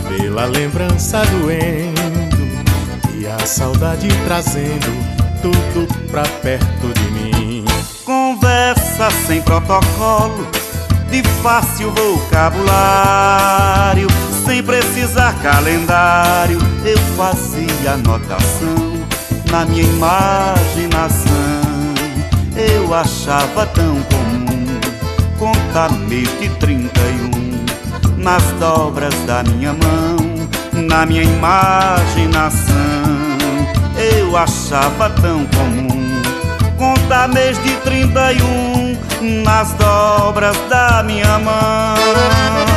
pela 0.06 0.44
lembrança 0.44 1.24
doendo, 1.24 2.46
e 3.18 3.26
a 3.26 3.38
saudade 3.46 4.06
trazendo 4.26 4.92
tudo 5.40 5.88
pra 6.10 6.24
perto 6.42 6.92
de 6.92 7.10
mim. 7.12 7.25
Sem 9.26 9.42
protocolo, 9.42 10.46
de 11.10 11.22
fácil 11.42 11.92
vocabulário, 11.92 14.06
sem 14.44 14.62
precisar 14.62 15.34
calendário, 15.42 16.58
eu 16.84 16.98
fazia 17.16 17.92
anotação 17.92 18.94
na 19.50 19.64
minha 19.64 19.82
imaginação 19.82 21.56
eu 22.56 22.94
achava 22.94 23.66
tão 23.66 24.00
comum 24.02 24.80
contar 25.38 25.92
mês 25.92 26.28
de 26.40 26.48
31 26.48 28.16
nas 28.16 28.42
dobras 28.58 29.14
da 29.26 29.42
minha 29.42 29.74
mão, 29.74 30.16
na 30.72 31.04
minha 31.04 31.22
imaginação. 31.22 32.74
Eu 33.98 34.34
achava 34.36 35.10
tão 35.10 35.44
comum 35.46 36.22
contar 36.78 37.28
mês 37.28 37.62
de 37.62 37.74
31 37.80 38.85
nas 39.20 39.72
dobras 39.74 40.56
da 40.68 41.02
minha 41.02 41.38
mão. 41.38 42.75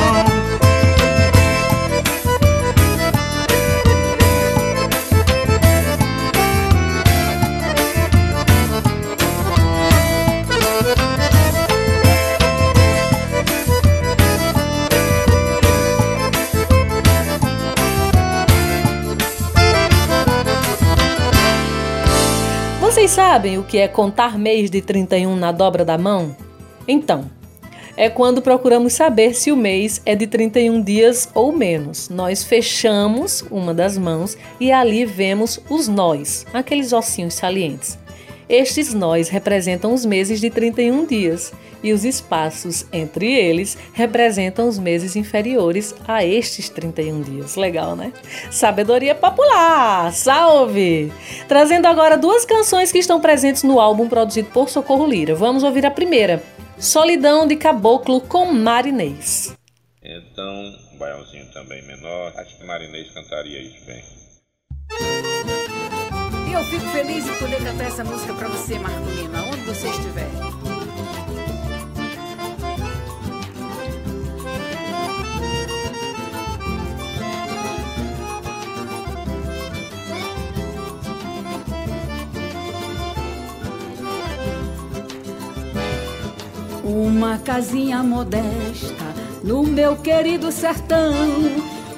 Vocês 23.00 23.12
sabem 23.12 23.58
o 23.58 23.64
que 23.64 23.78
é 23.78 23.88
contar 23.88 24.38
mês 24.38 24.70
de 24.70 24.82
31 24.82 25.34
na 25.34 25.54
dobra 25.54 25.86
da 25.86 25.98
mão? 25.98 26.36
Então, 26.86 27.32
é 27.96 28.10
quando 28.10 28.42
procuramos 28.42 28.92
saber 28.92 29.34
se 29.36 29.54
o 29.54 29.56
mês 29.56 30.02
é 30.06 30.16
de 30.16 30.28
31 30.28 30.82
dias 30.82 31.30
ou 31.34 31.54
menos. 31.54 32.10
Nós 32.10 32.44
fechamos 32.44 33.42
uma 33.50 33.74
das 33.74 33.98
mãos 33.98 34.38
e 34.60 34.70
ali 34.70 35.06
vemos 35.06 35.62
os 35.70 35.88
nós, 35.88 36.46
aqueles 36.54 36.92
ossinhos 36.92 37.36
salientes. 37.36 37.98
Estes 38.50 38.96
nós 38.96 39.30
representam 39.30 39.94
os 39.94 40.04
meses 40.04 40.42
de 40.42 40.50
31 40.50 41.06
dias 41.06 41.54
e 41.84 41.94
os 41.94 42.04
espaços 42.04 42.84
entre 42.92 43.32
eles 43.32 43.78
representam 43.94 44.68
os 44.68 44.80
meses 44.80 45.16
inferiores 45.16 45.94
a 46.08 46.26
estes 46.26 46.68
31 46.68 47.22
dias. 47.22 47.56
Legal, 47.56 47.96
né? 47.96 48.12
Sabedoria 48.50 49.14
popular! 49.14 50.12
Salve! 50.12 51.14
Trazendo 51.48 51.86
agora 51.86 52.18
duas 52.18 52.44
canções 52.44 52.92
que 52.92 52.98
estão 52.98 53.22
presentes 53.22 53.62
no 53.62 53.80
álbum 53.80 54.10
produzido 54.10 54.50
por 54.50 54.68
Socorro 54.68 55.06
Lira. 55.06 55.36
Vamos 55.36 55.62
ouvir 55.62 55.86
a 55.86 55.92
primeira: 55.92 56.42
Solidão 56.80 57.46
de 57.46 57.56
Caboclo 57.56 58.20
com 58.20 58.52
Marinês. 58.52 59.56
Então, 60.02 60.74
um 60.94 60.98
baiãozinho 60.98 61.46
também 61.54 61.86
menor. 61.86 62.34
Acho 62.36 62.58
que 62.58 62.66
Marinês 62.66 63.12
cantaria 63.14 63.62
isso 63.62 63.86
bem. 63.86 65.29
E 66.50 66.52
eu 66.52 66.64
fico 66.64 66.86
feliz 66.88 67.28
em 67.28 67.34
poder 67.36 67.64
cantar 67.64 67.84
essa 67.84 68.04
música 68.04 68.34
para 68.34 68.48
você, 68.48 68.80
Marcolina, 68.80 69.44
onde 69.44 69.62
você 69.62 69.88
estiver. 69.88 70.28
Uma 86.84 87.38
casinha 87.38 88.02
modesta 88.02 89.06
no 89.44 89.62
meu 89.62 89.98
querido 89.98 90.52
sertão 90.52 91.14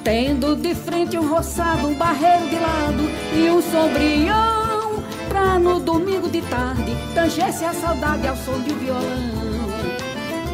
Tendo 0.04 0.56
de 0.56 0.74
frente 0.74 1.16
um 1.16 1.28
roçado, 1.28 1.86
um 1.86 1.94
barreiro 1.94 2.48
de 2.48 2.56
lado 2.56 3.02
e 3.34 3.50
um 3.50 3.62
sombrião 3.62 5.02
Pra 5.28 5.58
no 5.58 5.80
domingo 5.80 6.28
de 6.28 6.42
tarde 6.42 6.96
tangesse 7.14 7.64
a 7.64 7.72
saudade 7.72 8.26
ao 8.26 8.36
som 8.36 8.60
de 8.60 8.72
um 8.72 8.78
violão. 8.78 9.72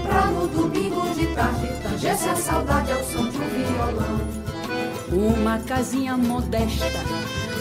Pra 0.03 0.27
no 0.27 0.47
domingo 0.47 1.15
de 1.15 1.27
tarde 1.35 1.69
tangesse 1.83 2.29
a 2.29 2.37
saudade 2.37 2.93
ao 2.93 3.03
som 3.03 3.29
de 3.29 3.39
um 3.39 3.49
violão. 3.49 4.21
Uma 5.11 5.59
casinha 5.61 6.17
modesta 6.17 7.01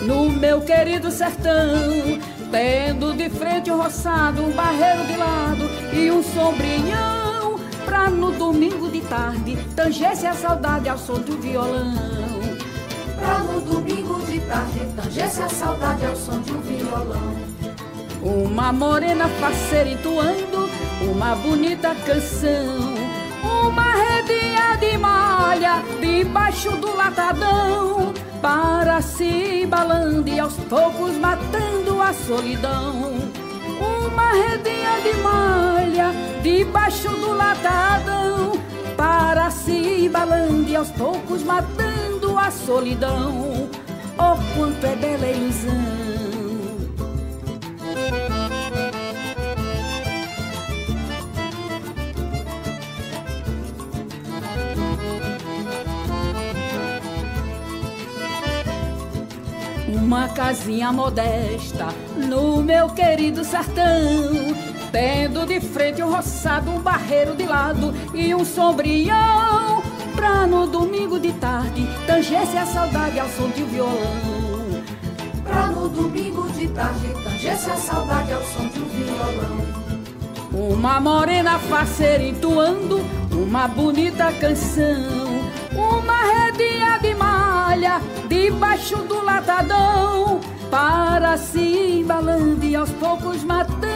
no 0.06 0.30
meu 0.30 0.62
querido 0.62 1.10
sertão 1.10 2.20
Tendo 2.52 3.14
de 3.14 3.30
frente 3.30 3.70
um 3.70 3.82
roçado, 3.82 4.42
um 4.42 4.52
barreiro 4.52 5.06
de 5.06 5.18
lado 5.18 5.70
e 5.94 6.10
um 6.10 6.24
sombrinhão 6.24 7.60
pra 7.84 8.10
no 8.10 8.32
domingo 8.32 8.90
de 8.90 8.97
tarde 9.10 9.58
tangesse 9.76 10.26
a 10.26 10.34
saudade 10.34 10.90
ao 10.90 10.98
som 10.98 11.20
do 11.20 11.38
violão. 11.42 11.94
Pra 13.18 13.40
no 13.40 13.62
domingo 13.62 14.22
de 14.26 14.40
tarde 14.42 14.82
tangesse 14.96 15.42
a 15.42 15.50
saudade 15.50 16.06
ao 16.06 16.16
som 16.16 16.40
de 16.42 16.52
um 16.52 16.62
violão. 16.62 17.38
uma 18.22 18.74
morena 18.74 19.28
faceira 19.40 19.90
entoando 19.90 20.70
uma 21.02 21.36
bonita 21.36 21.96
canção. 22.06 22.98
Uma 23.44 23.94
redinha 23.96 24.76
de 24.78 24.98
malha 24.98 25.84
debaixo 26.02 26.72
do 26.72 26.96
latadão, 26.96 28.14
para 28.42 29.02
se 29.02 29.66
balando 29.68 30.28
e 30.28 30.40
aos 30.40 30.54
poucos 30.56 31.16
matando 31.18 32.02
a 32.02 32.14
solidão. 32.14 33.14
Uma 33.80 34.32
redinha 34.34 35.02
de 35.02 35.18
malha 35.22 36.12
debaixo 36.42 37.10
do 37.10 37.34
latadão, 37.34 38.60
para 38.98 39.52
se 39.52 40.10
balando 40.10 40.68
e 40.68 40.76
aos 40.76 40.90
poucos 40.90 41.44
matando 41.44 42.38
a 42.38 42.50
solidão. 42.50 43.70
Oh, 44.18 44.58
quanto 44.58 44.84
é 44.84 44.96
bela 44.96 45.28
ilusão! 45.28 46.18
Uma 59.94 60.30
casinha 60.30 60.92
modesta 60.92 61.88
no 62.16 62.64
meu 62.64 62.90
querido 62.90 63.44
sertão, 63.44 64.56
tendo 64.92 65.46
de 65.46 65.60
frente 65.60 66.02
um 66.02 66.12
roçado, 66.12 66.72
um 66.72 66.80
barreiro 66.80 67.36
de 67.36 67.46
lado 67.46 67.94
e 68.14 68.34
um 68.34 68.46
sombrião. 68.46 69.84
Pra 70.16 70.48
no 70.48 70.66
domingo 70.66 71.20
de 71.20 71.32
tarde 71.34 71.88
tangesse 72.06 72.58
a 72.58 72.66
saudade 72.66 73.20
ao 73.20 73.30
som 73.30 73.50
de 73.50 73.64
um 73.64 73.68
violão. 73.68 74.84
Pra 75.44 75.68
no 75.68 75.88
domingo 75.88 76.50
de 76.52 76.68
tarde 76.70 77.08
tangesse 77.24 77.70
a 77.70 77.76
saudade 77.76 78.34
ao 78.34 78.44
som 78.44 78.68
de 78.68 78.80
um 78.80 78.86
violão. 78.86 79.78
Uma 80.52 81.00
morena 81.00 81.60
faceira 81.60 82.24
entoando 82.24 83.06
uma 83.32 83.68
bonita 83.68 84.32
canção. 84.34 85.38
Uma 85.72 86.18
redinha 86.34 86.98
de 87.00 87.14
malha 87.14 88.02
debaixo 88.28 88.98
do 89.04 89.24
latadão, 89.24 90.40
para 90.72 91.38
se 91.38 92.00
embalando 92.00 92.66
e 92.66 92.76
aos 92.76 92.90
poucos 92.94 93.44
matando 93.44 93.87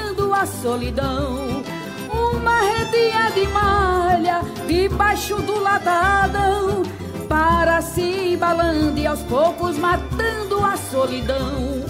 a 0.42 0.46
solidão. 0.48 1.64
Uma 2.10 2.62
redinha 2.62 3.30
de 3.30 3.48
malha 3.50 4.42
debaixo 4.68 5.36
do 5.36 5.60
latadão, 5.60 6.82
para 7.30 7.80
se 7.82 8.34
embalando 8.34 8.98
e 8.98 9.06
aos 9.06 9.20
poucos 9.22 9.78
matando 9.78 10.64
a 10.66 10.76
solidão. 10.76 11.86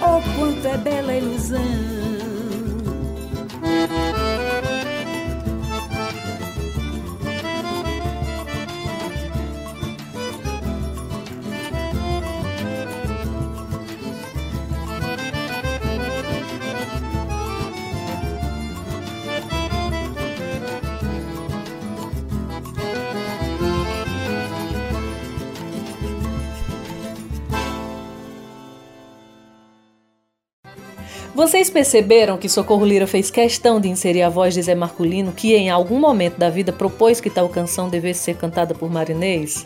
Oh, 0.00 0.22
quanto 0.38 0.64
é 0.64 0.78
bela 0.78 1.12
ilusão! 1.12 1.97
Vocês 31.38 31.70
perceberam 31.70 32.36
que 32.36 32.48
Socorro 32.48 32.84
Lira 32.84 33.06
fez 33.06 33.30
questão 33.30 33.80
de 33.80 33.88
inserir 33.88 34.22
a 34.22 34.28
voz 34.28 34.54
de 34.54 34.62
Zé 34.62 34.74
Marculino, 34.74 35.30
que 35.30 35.54
em 35.54 35.70
algum 35.70 35.96
momento 35.96 36.36
da 36.36 36.50
vida 36.50 36.72
propôs 36.72 37.20
que 37.20 37.30
tal 37.30 37.48
canção 37.48 37.88
devesse 37.88 38.24
ser 38.24 38.34
cantada 38.34 38.74
por 38.74 38.90
Marinês? 38.90 39.64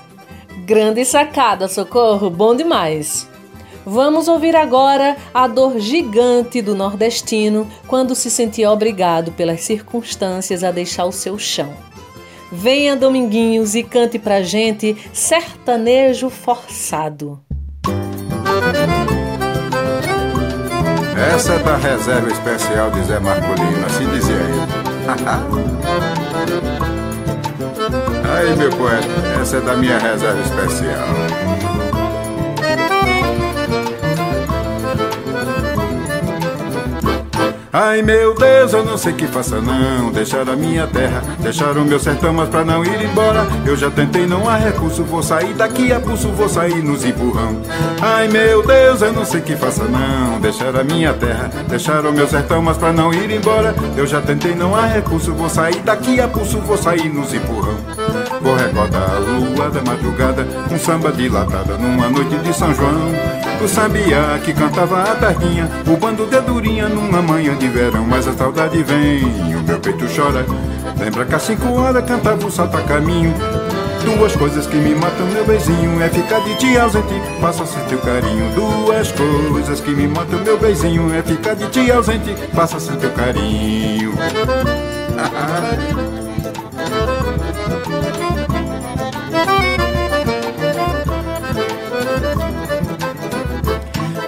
Grande 0.67 1.03
sacada, 1.07 1.67
Socorro, 1.69 2.29
bom 2.29 2.55
demais! 2.55 3.27
Vamos 3.87 4.29
ouvir 4.29 4.55
agora 4.55 5.17
a 5.33 5.49
dor 5.49 5.81
gigante 5.81 6.61
do 6.61 6.75
nordestino 6.75 7.67
quando 7.87 8.15
se 8.15 8.31
sentia 8.31 8.71
obrigado 8.71 9.33
pelas 9.33 9.63
circunstâncias 9.63 10.63
a 10.63 10.71
deixar 10.71 11.07
o 11.07 11.11
seu 11.11 11.39
chão. 11.39 11.73
Venha, 12.53 12.95
Dominguinhos, 12.95 13.75
e 13.75 13.83
cante 13.83 14.19
pra 14.19 14.43
gente 14.43 14.95
sertanejo 15.11 16.29
forçado. 16.29 17.43
Essa 21.31 21.53
é 21.55 21.59
da 21.59 21.77
reserva 21.77 22.29
especial 22.31 22.91
de 22.91 23.05
Zé 23.05 23.19
Marcolino, 23.21 23.87
assim 23.87 24.09
dizia 24.11 24.35
ele. 24.35 24.63
Aí, 28.35 28.57
meu 28.57 28.71
poeta, 28.71 29.07
essa 29.41 29.57
é 29.59 29.61
da 29.61 29.77
minha 29.77 29.99
reserva 29.99 30.41
especial. 30.41 31.62
Ai 37.75 38.03
meu 38.03 38.35
Deus, 38.35 38.75
eu 38.75 38.85
não 38.85 38.99
sei 38.99 39.15
que 39.15 39.27
faça 39.27 39.59
não. 39.59 40.13
Deixar 40.13 40.47
a 40.47 40.55
minha 40.55 40.87
terra, 40.87 41.23
deixar 41.39 41.75
o 41.79 41.85
meu 41.85 41.99
sertão 41.99 42.31
Mas 42.31 42.51
pra 42.51 42.63
não 42.63 42.85
ir 42.85 43.03
embora, 43.03 43.47
eu 43.65 43.75
já 43.75 43.91
tentei 43.91 44.27
Não 44.27 44.47
há 44.47 44.57
recurso, 44.57 45.03
vou 45.03 45.23
sair 45.23 45.55
daqui 45.55 45.91
a 45.91 45.99
pulso 45.99 46.29
Vou 46.29 46.51
sair 46.51 46.83
nos 46.83 47.03
empurrão 47.03 47.63
Ai 48.03 48.29
meu 48.29 48.63
Deus, 48.63 49.01
eu 49.01 49.15
não 49.15 49.25
sei 49.25 49.41
que 49.41 49.57
faça 49.57 49.85
não. 49.85 50.39
Deixar 50.39 50.77
a 50.77 50.85
minha 50.85 51.15
terra, 51.15 51.51
deixar 51.67 52.05
o 52.05 52.13
meu 52.13 52.29
sertão 52.29 52.61
Mas 52.61 52.77
pra 52.77 52.93
não 52.93 53.13
ir 53.13 53.31
embora, 53.31 53.75
eu 53.97 54.07
já 54.07 54.21
tentei 54.21 54.55
Não 54.55 54.77
há 54.77 54.85
recurso, 54.85 55.33
vou 55.33 55.49
sair 55.49 55.81
daqui 55.81 56.21
a 56.21 56.29
pulso 56.29 56.59
Vou 56.61 56.77
sair 56.77 57.09
nos 57.09 57.33
empurrão 57.33 57.62
Vou 58.43 58.55
a 58.55 59.19
lua 59.19 59.71
da 59.71 59.83
madrugada 59.83 60.47
Um 60.71 60.79
samba 60.79 61.13
dilatada 61.13 61.79
numa 61.79 62.09
noite 62.09 62.37
de 62.39 62.53
São 62.53 62.75
João 62.75 63.13
O 63.63 63.69
sabiá 63.69 64.39
que 64.45 64.53
cantava 64.53 65.03
a 65.03 65.15
tardinha 65.15 65.69
O 65.87 65.97
bando 65.97 66.27
de 66.27 66.41
durinha 66.41 66.89
numa 66.89 67.23
manhã 67.23 67.57
de 67.57 67.69
verão, 67.69 68.05
mas 68.05 68.27
a 68.27 68.33
saudade 68.33 68.83
vem, 68.83 69.25
o 69.55 69.63
meu 69.63 69.79
peito 69.79 70.05
chora. 70.15 70.45
Lembra 70.99 71.25
que 71.25 71.35
às 71.35 71.43
cinco 71.43 71.73
horas 71.73 72.05
cantava 72.05 72.47
o 72.47 72.51
salto 72.51 72.77
a 72.77 72.83
caminho. 72.83 73.33
Duas 74.05 74.35
coisas 74.35 74.67
que 74.67 74.77
me 74.77 74.95
matam, 74.95 75.27
meu 75.27 75.45
beijinho, 75.45 76.03
é 76.03 76.09
ficar 76.09 76.41
de 76.41 76.55
dia 76.57 76.83
ausente, 76.83 77.15
passa 77.41 77.63
a 77.63 77.67
ser 77.67 77.85
teu 77.87 77.99
carinho. 77.99 78.51
Duas 78.55 79.13
coisas 79.13 79.81
que 79.81 79.91
me 79.91 80.09
matam, 80.09 80.41
meu 80.41 80.59
beijinho, 80.59 81.15
é 81.15 81.23
ficar 81.23 81.55
de 81.55 81.67
dia 81.69 81.97
ausente, 81.97 82.35
passa 82.55 82.79
a 82.79 82.81
ser 82.81 82.97
teu 82.97 83.11
carinho. 83.13 84.13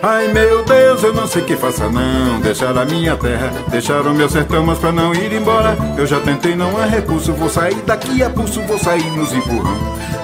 Ai 0.07 0.29
meu 0.29 0.63
Deus, 0.65 1.03
eu 1.03 1.15
não 1.15 1.27
sei 1.27 1.41
que 1.41 1.57
faça 1.57 1.89
não. 1.89 2.39
Deixar 2.39 2.77
a 2.77 2.85
minha 2.85 3.17
terra, 3.17 3.51
deixar 3.71 4.07
o 4.07 4.13
meu 4.13 4.29
sertão 4.29 4.63
Mas 4.63 4.79
pra 4.79 4.93
não 4.93 5.15
ir 5.15 5.33
embora, 5.33 5.75
eu 5.97 6.07
já 6.07 6.21
tentei, 6.21 6.55
não 6.55 6.77
há 6.77 6.85
recurso. 6.85 7.33
Vou 7.33 7.49
sair 7.49 7.81
daqui 7.87 8.23
a 8.23 8.29
pulso, 8.29 8.61
vou 8.65 8.79
sair 8.79 9.11
nos 9.13 9.33
empurrão. 9.33 9.79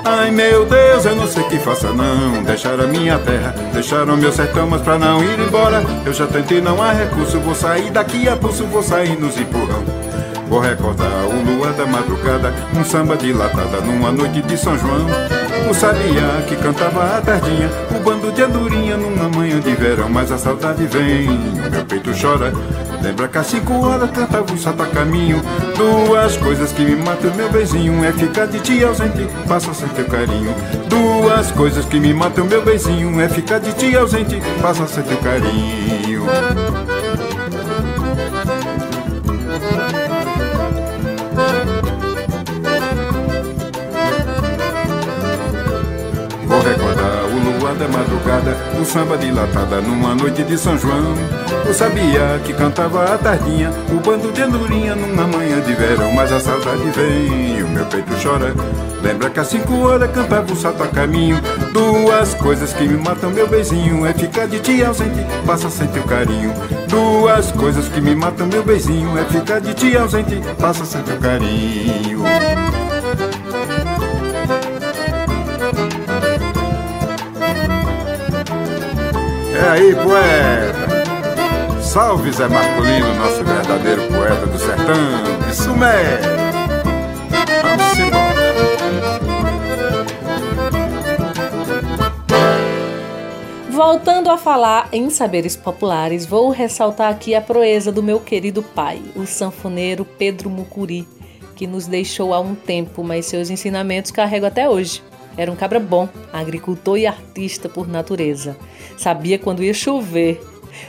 Ai 0.05 0.31
meu 0.31 0.67
Deus, 0.67 1.07
eu 1.07 1.17
não 1.17 1.27
sei 1.27 1.43
que 1.45 1.59
faça 1.59 1.91
não. 1.95 2.43
Deixar 2.43 2.79
a 2.79 2.87
minha 2.87 3.19
terra, 3.21 3.55
deixar 3.73 4.07
o 4.07 4.17
meu 4.19 4.31
sertão 4.31 4.67
Mas 4.67 4.83
pra 4.83 4.99
não 4.99 5.25
ir 5.25 5.41
embora, 5.41 5.83
eu 6.05 6.13
já 6.13 6.27
tentei, 6.27 6.61
não 6.61 6.83
há 6.83 6.93
recurso. 6.93 7.41
Vou 7.41 7.55
sair 7.55 7.91
daqui 7.91 8.29
a 8.29 8.37
pulso, 8.37 8.67
vou 8.67 8.83
sair 8.83 9.19
nos 9.19 9.41
empurrão. 9.41 9.83
Vou 10.47 10.61
recordar 10.61 11.25
o 11.25 11.43
lua 11.43 11.73
da 11.73 11.87
madrugada, 11.87 12.53
um 12.79 12.85
samba 12.85 13.17
dilatada 13.17 13.81
numa 13.81 14.13
noite 14.13 14.43
de 14.43 14.59
São 14.59 14.77
João. 14.77 15.40
O 15.69 15.75
sabiá 15.75 16.43
que 16.47 16.57
cantava 16.57 17.17
a 17.17 17.21
tardinha, 17.21 17.71
o 17.95 18.01
bando 18.01 18.31
de 18.33 18.43
andorinha 18.43 18.97
numa 18.97 19.29
manhã 19.29 19.61
de 19.61 19.75
verão. 19.75 20.09
Mas 20.09 20.31
a 20.31 20.39
saudade 20.39 20.87
vem, 20.87 21.29
meu 21.71 21.85
peito 21.85 22.11
chora. 22.21 22.53
Lembra 23.03 23.29
que 23.29 23.39
às 23.39 23.47
cinco 23.47 23.87
horas 23.87 24.11
cantava 24.11 24.53
o 24.53 24.59
sata 24.59 24.87
caminho. 24.87 25.43
Duas 25.77 26.37
coisas 26.37 26.71
que 26.73 26.85
me 26.85 26.97
matam, 26.97 27.35
meu 27.35 27.51
beijinho, 27.51 28.05
é 28.05 28.13
ficar 28.13 28.47
de 28.47 28.61
ti 28.61 28.85
ausente, 28.85 29.27
passa 29.49 29.73
sem 29.73 29.89
teu 29.89 30.05
carinho. 30.05 30.55
Duas 30.89 31.51
coisas 31.53 31.85
que 31.87 31.99
me 31.99 32.13
matam, 32.13 32.45
meu 32.45 32.63
beijinho, 32.63 33.19
é 33.21 33.29
ficar 33.29 33.59
de 33.59 33.73
ti 33.73 33.97
ausente, 33.97 34.41
passa 34.61 34.87
sem 34.87 35.03
teu 35.03 35.17
carinho. 35.19 36.27
Madrugada 48.11 48.57
o 48.81 48.85
samba 48.85 49.17
dilatada 49.17 49.81
numa 49.81 50.15
noite 50.15 50.43
de 50.43 50.59
São 50.59 50.77
João. 50.77 51.15
Eu 51.65 51.73
sabia 51.73 52.41
que 52.45 52.53
cantava 52.53 53.15
a 53.15 53.19
tardinha, 53.19 53.71
o 53.91 54.01
bando 54.01 54.33
de 54.33 54.43
andorinha 54.43 54.97
numa 54.97 55.27
manhã 55.27 55.61
de 55.61 55.73
verão, 55.75 56.13
mas 56.13 56.33
a 56.33 56.41
saudade 56.41 56.91
vem 56.91 57.59
e 57.59 57.63
o 57.63 57.69
meu 57.69 57.87
peito 57.87 58.13
chora. 58.23 58.53
Lembra 59.01 59.31
que 59.31 59.41
às 59.41 59.47
cinco 59.47 59.75
horas 59.81 60.11
cantava 60.11 60.53
o 60.53 60.57
salto 60.57 60.83
a 60.83 60.89
caminho. 60.89 61.41
Duas 61.73 62.35
coisas 62.35 62.73
que 62.73 62.87
me 62.87 62.99
matam, 62.99 63.31
meu 63.31 63.47
beijinho, 63.47 64.05
é 64.05 64.13
ficar 64.13 64.47
de 64.47 64.59
ti 64.59 64.83
ausente, 64.83 65.25
passa 65.47 65.71
sentir 65.71 66.01
o 66.01 66.05
carinho. 66.05 66.53
Duas 66.89 67.53
coisas 67.53 67.89
que 67.89 68.01
me 68.01 68.15
matam, 68.15 68.47
meu 68.49 68.65
beijinho, 68.65 69.17
é 69.17 69.25
ficar 69.25 69.61
de 69.61 69.73
ti 69.75 69.97
ausente, 69.97 70.41
passa 70.59 70.85
sentir 70.85 71.13
o 71.13 71.19
carinho. 71.19 72.90
É 79.61 79.69
aí, 79.69 79.95
poeta! 79.95 81.83
Salve 81.83 82.33
Zé 82.33 82.49
Marcolino, 82.49 83.15
nosso 83.17 83.45
verdadeiro 83.45 84.09
poeta 84.09 84.47
do 84.47 84.59
sertão! 84.59 84.97
Isso 85.51 85.77
mesmo! 85.77 86.31
Vamos 87.63 87.99
embora! 87.99 88.41
Voltando 93.69 94.31
a 94.31 94.39
falar 94.39 94.89
em 94.93 95.11
saberes 95.11 95.57
populares, 95.57 96.25
vou 96.25 96.49
ressaltar 96.51 97.11
aqui 97.11 97.35
a 97.35 97.41
proeza 97.43 97.93
do 97.93 98.03
meu 98.03 98.19
querido 98.19 98.63
pai, 98.63 99.03
o 99.15 99.27
sanfoneiro 99.27 100.07
Pedro 100.07 100.49
Mucuri, 100.49 101.07
que 101.55 101.67
nos 101.67 101.87
deixou 101.87 102.33
há 102.33 102.41
um 102.41 102.55
tempo, 102.55 103.05
mas 103.05 103.27
seus 103.27 103.51
ensinamentos 103.51 104.11
carrego 104.11 104.47
até 104.47 104.67
hoje. 104.69 105.03
Era 105.37 105.53
um 105.53 105.57
cabra 105.57 105.79
bom, 105.79 106.09
agricultor 106.33 106.99
e 106.99 107.07
artista 107.07 107.69
por 107.69 107.89
natureza. 107.89 108.57
Sabia 109.01 109.39
quando 109.39 109.65
ia 109.65 109.73
chover. 109.73 110.39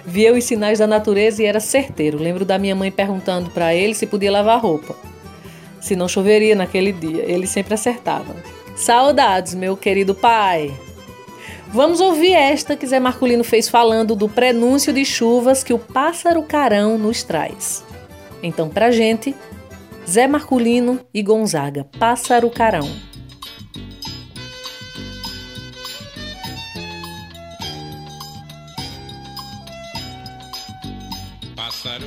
Via 0.05 0.33
os 0.33 0.43
sinais 0.43 0.79
da 0.79 0.85
natureza 0.85 1.41
e 1.41 1.45
era 1.45 1.61
certeiro. 1.61 2.17
Lembro 2.17 2.43
da 2.43 2.59
minha 2.59 2.75
mãe 2.75 2.91
perguntando 2.91 3.49
para 3.51 3.73
ele 3.73 3.93
se 3.93 4.05
podia 4.05 4.29
lavar 4.29 4.59
roupa. 4.59 4.97
Se 5.79 5.95
não 5.95 6.09
choveria 6.09 6.53
naquele 6.53 6.91
dia, 6.91 7.23
ele 7.23 7.47
sempre 7.47 7.73
acertava. 7.73 8.35
Saudades, 8.75 9.55
meu 9.55 9.77
querido 9.77 10.13
pai! 10.13 10.73
Vamos 11.69 12.01
ouvir 12.01 12.33
esta 12.33 12.75
que 12.75 12.85
Zé 12.85 12.99
Marculino 12.99 13.45
fez 13.45 13.69
falando 13.69 14.13
do 14.13 14.27
prenúncio 14.27 14.91
de 14.91 15.05
chuvas 15.05 15.63
que 15.63 15.73
o 15.73 15.79
pássaro 15.79 16.43
carão 16.43 16.97
nos 16.97 17.23
traz. 17.23 17.81
Então, 18.43 18.67
pra 18.67 18.91
gente, 18.91 19.33
Zé 20.05 20.27
Marculino 20.27 20.99
e 21.13 21.23
Gonzaga, 21.23 21.87
Pássaro 21.97 22.49
Carão. 22.49 22.89
Pássaro 31.81 32.05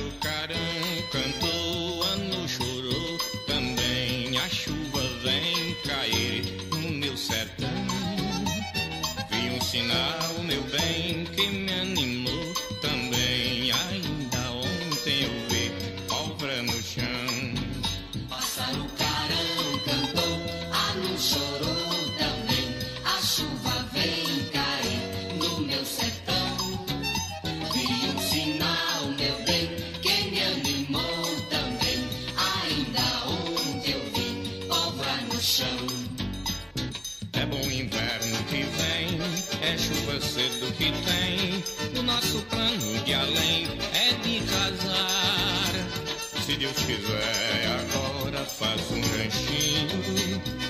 quiser, 46.95 47.67
agora 47.79 48.45
faço 48.45 48.93
um 48.93 49.01
ranchinho 49.01 50.64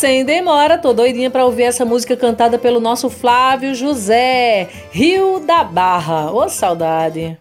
sem 0.00 0.24
demora, 0.24 0.78
tô 0.78 0.94
doidinha 0.94 1.30
pra 1.30 1.44
ouvir 1.44 1.64
essa 1.64 1.84
música 1.84 2.16
cantada 2.16 2.58
pelo 2.58 2.80
nosso 2.80 3.10
Flávio 3.10 3.74
José, 3.74 4.66
Rio 4.90 5.40
da 5.40 5.62
Barra. 5.62 6.32
Ô 6.32 6.48
saudade! 6.48 7.36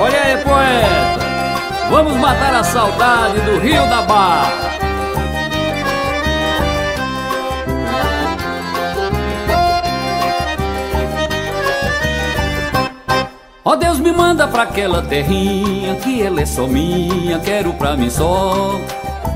Olha 0.00 0.20
aí, 0.20 0.36
poeta! 0.42 1.88
Vamos 1.88 2.16
matar 2.16 2.52
a 2.52 2.64
saudade 2.64 3.40
do 3.42 3.58
Rio 3.60 3.88
da 3.88 4.02
Barra! 4.02 4.73
Ó 13.74 13.76
Deus 13.76 13.98
me 13.98 14.12
manda 14.12 14.46
pra 14.46 14.62
aquela 14.62 15.02
terrinha 15.02 15.96
que 15.96 16.22
ela 16.22 16.40
é 16.40 16.46
só 16.46 16.64
minha, 16.64 17.40
quero 17.40 17.72
pra 17.72 17.96
mim 17.96 18.08
só. 18.08 18.78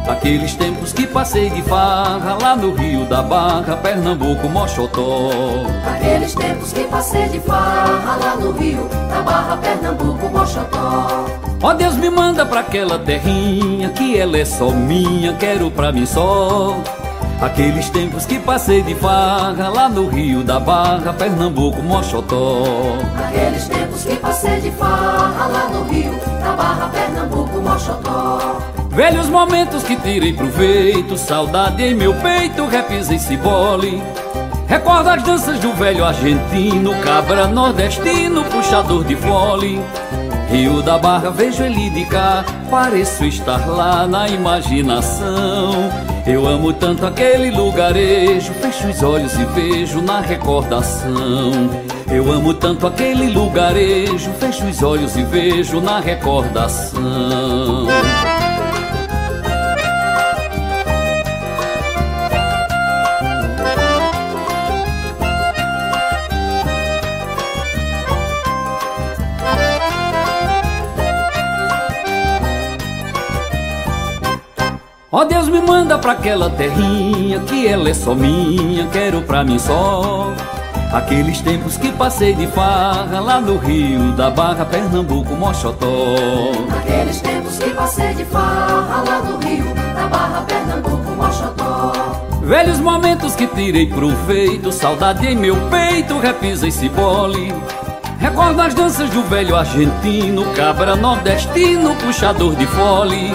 Aqueles 0.09 0.55
tempos 0.55 0.93
que 0.93 1.09
passei 1.09 1.51
de 1.51 1.61
farra 1.63 2.39
lá 2.41 2.55
no 2.55 2.73
Rio 2.73 3.05
da 3.07 3.21
Barra, 3.21 3.75
Pernambuco, 3.79 4.49
Mochotó. 4.49 5.31
Aqueles 5.93 6.37
tempos 6.37 6.73
que 6.73 6.85
passei 6.85 7.29
de 7.31 7.41
farra 7.41 8.15
lá 8.15 8.37
no 8.37 8.53
Rio, 8.53 8.89
na 9.11 9.23
Barra, 9.23 9.57
Pernambuco, 9.57 10.29
Mochotó. 10.29 11.27
Ó 11.61 11.75
Deus 11.75 11.97
me 11.97 12.09
manda 12.09 12.47
pra 12.47 12.61
aquela 12.61 12.97
terrinha 12.97 13.89
que 13.89 14.17
ela 14.17 14.39
é 14.39 14.45
só 14.45 14.71
minha, 14.71 15.33
quero 15.33 15.69
pra 15.69 15.91
mim 15.91 16.07
só. 16.07 16.81
Aqueles 17.41 17.89
tempos 17.91 18.27
que 18.27 18.37
passei 18.41 18.83
de 18.83 18.97
farra 18.97 19.69
lá 19.69 19.89
no 19.89 20.09
Rio 20.09 20.43
da 20.43 20.59
Barra, 20.59 21.13
Pernambuco, 21.13 21.81
Mochotó. 21.81 22.65
Aqueles 23.17 23.69
tempos 23.69 24.03
que 24.03 24.17
passei 24.17 24.61
de 24.61 24.73
farra 24.73 25.47
lá 25.47 25.69
no 25.69 25.85
Rio, 25.85 26.19
na 26.41 26.53
Barra, 26.57 26.89
Pernambuco, 26.89 27.61
Mochotó. 27.61 28.59
Velhos 28.91 29.29
momentos 29.29 29.85
que 29.85 29.95
tirei 29.95 30.33
proveito, 30.33 31.17
saudade 31.17 31.81
em 31.81 31.95
meu 31.95 32.13
peito, 32.15 32.67
repisei 32.67 33.21
cibole. 33.21 34.03
Recorda 34.67 35.15
as 35.15 35.23
danças 35.23 35.61
do 35.61 35.73
velho 35.75 36.05
argentino, 36.05 36.93
cabra 37.05 37.47
nordestino, 37.47 38.43
puxador 38.47 39.05
de 39.05 39.15
fole. 39.15 39.81
Rio 40.51 40.83
da 40.83 40.99
Barra, 40.99 41.31
vejo 41.31 41.63
ele 41.63 41.89
de 41.91 42.05
cá, 42.07 42.45
pareço 42.69 43.25
estar 43.25 43.65
lá 43.69 44.09
na 44.09 44.29
imaginação. 44.29 46.08
Eu 46.29 46.47
amo 46.47 46.75
tanto 46.75 47.07
aquele 47.07 47.51
lugarejo, 47.51 48.53
fecho 48.53 48.87
os 48.87 49.03
olhos 49.03 49.33
e 49.39 49.45
vejo 49.47 50.03
na 50.03 50.21
recordação. 50.21 51.71
Eu 52.13 52.31
amo 52.31 52.53
tanto 52.53 52.87
aquele 52.87 53.31
lugarejo, 53.31 54.31
fecho 54.35 54.67
os 54.67 54.83
olhos 54.83 55.17
e 55.17 55.23
vejo 55.23 55.81
na 55.81 56.01
recordação. 56.01 57.68
Ó 75.19 75.25
Deus 75.25 75.49
me 75.49 75.61
manda 75.61 75.99
pra 75.99 76.13
aquela 76.13 76.49
terrinha 76.49 77.41
que 77.41 77.67
ela 77.67 77.91
é 77.91 77.93
só 77.93 78.15
minha, 78.15 78.87
quero 78.87 79.21
pra 79.21 79.43
mim 79.43 79.59
só. 79.59 80.33
Aqueles 80.93 81.41
tempos 81.41 81.77
que 81.77 81.91
passei 81.91 82.35
de 82.35 82.47
farra 82.47 83.19
lá 83.19 83.41
no 83.41 83.57
Rio 83.57 84.13
da 84.13 84.31
Barra, 84.31 84.65
Pernambuco, 84.65 85.35
Mochotó. 85.35 86.15
Aqueles 86.71 87.21
tempos 87.21 87.59
que 87.59 87.71
passei 87.71 88.15
de 88.15 88.25
farra 88.27 89.03
lá 89.05 89.19
do 89.19 89.45
Rio, 89.45 89.75
da 89.93 90.07
Barra, 90.07 90.43
Pernambuco, 90.43 91.11
Mochotó. 91.11 91.93
Velhos 92.45 92.79
momentos 92.79 93.35
que 93.35 93.49
tirei 93.49 93.87
proveito, 93.87 94.71
saudade 94.71 95.27
em 95.27 95.35
meu 95.35 95.57
peito, 95.69 96.17
repisa 96.21 96.69
e 96.69 96.71
cibole. 96.71 97.53
Recordo 98.21 98.63
as 98.63 98.73
danças 98.73 99.11
do 99.11 99.25
velho 99.25 99.57
argentino, 99.57 100.45
cabra 100.55 100.95
nordestino, 100.95 101.97
puxador 101.97 102.55
de 102.55 102.69
fole. 102.69 103.33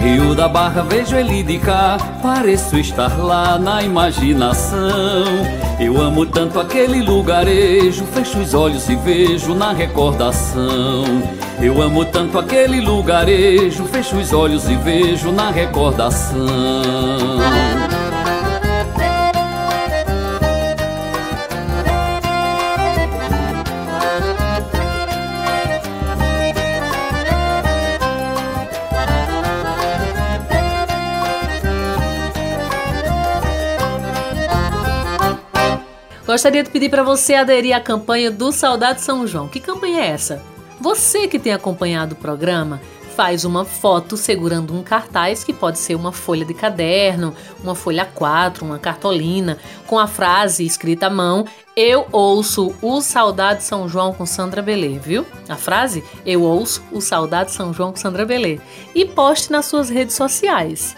Rio 0.00 0.34
da 0.34 0.48
Barra, 0.48 0.82
vejo 0.82 1.16
ele 1.16 1.42
de 1.42 1.58
cá, 1.58 1.98
pareço 2.22 2.78
estar 2.78 3.18
lá 3.18 3.58
na 3.58 3.82
imaginação. 3.82 4.78
Eu 5.80 6.00
amo 6.00 6.24
tanto 6.24 6.60
aquele 6.60 7.02
lugarejo, 7.02 8.04
fecho 8.06 8.38
os 8.38 8.54
olhos 8.54 8.88
e 8.88 8.94
vejo 8.94 9.54
na 9.54 9.72
recordação. 9.72 11.04
Eu 11.60 11.82
amo 11.82 12.04
tanto 12.04 12.38
aquele 12.38 12.80
lugarejo, 12.80 13.84
fecho 13.86 14.16
os 14.16 14.32
olhos 14.32 14.68
e 14.68 14.76
vejo 14.76 15.32
na 15.32 15.50
recordação. 15.50 16.38
Gostaria 36.38 36.62
de 36.62 36.70
pedir 36.70 36.88
para 36.88 37.02
você 37.02 37.34
aderir 37.34 37.74
à 37.74 37.80
campanha 37.80 38.30
do 38.30 38.52
Saudade 38.52 39.00
São 39.00 39.26
João. 39.26 39.48
Que 39.48 39.58
campanha 39.58 40.02
é 40.02 40.06
essa? 40.06 40.40
Você 40.80 41.26
que 41.26 41.36
tem 41.36 41.52
acompanhado 41.52 42.14
o 42.14 42.16
programa, 42.16 42.80
faz 43.16 43.44
uma 43.44 43.64
foto 43.64 44.16
segurando 44.16 44.72
um 44.72 44.80
cartaz 44.80 45.42
que 45.42 45.52
pode 45.52 45.80
ser 45.80 45.96
uma 45.96 46.12
folha 46.12 46.44
de 46.44 46.54
caderno, 46.54 47.34
uma 47.60 47.74
folha 47.74 48.04
4, 48.04 48.64
uma 48.64 48.78
cartolina, 48.78 49.58
com 49.88 49.98
a 49.98 50.06
frase 50.06 50.64
escrita 50.64 51.08
à 51.08 51.10
mão: 51.10 51.44
Eu 51.74 52.06
ouço 52.12 52.72
o 52.80 53.00
Saudade 53.00 53.64
São 53.64 53.88
João 53.88 54.12
com 54.12 54.24
Sandra 54.24 54.62
Belê, 54.62 54.96
viu? 54.96 55.26
A 55.48 55.56
frase: 55.56 56.04
Eu 56.24 56.42
ouço 56.44 56.84
o 56.92 57.00
Saudade 57.00 57.50
São 57.50 57.72
João 57.72 57.90
com 57.90 57.98
Sandra 57.98 58.24
Belê. 58.24 58.60
E 58.94 59.04
poste 59.04 59.50
nas 59.50 59.66
suas 59.66 59.90
redes 59.90 60.14
sociais 60.14 60.94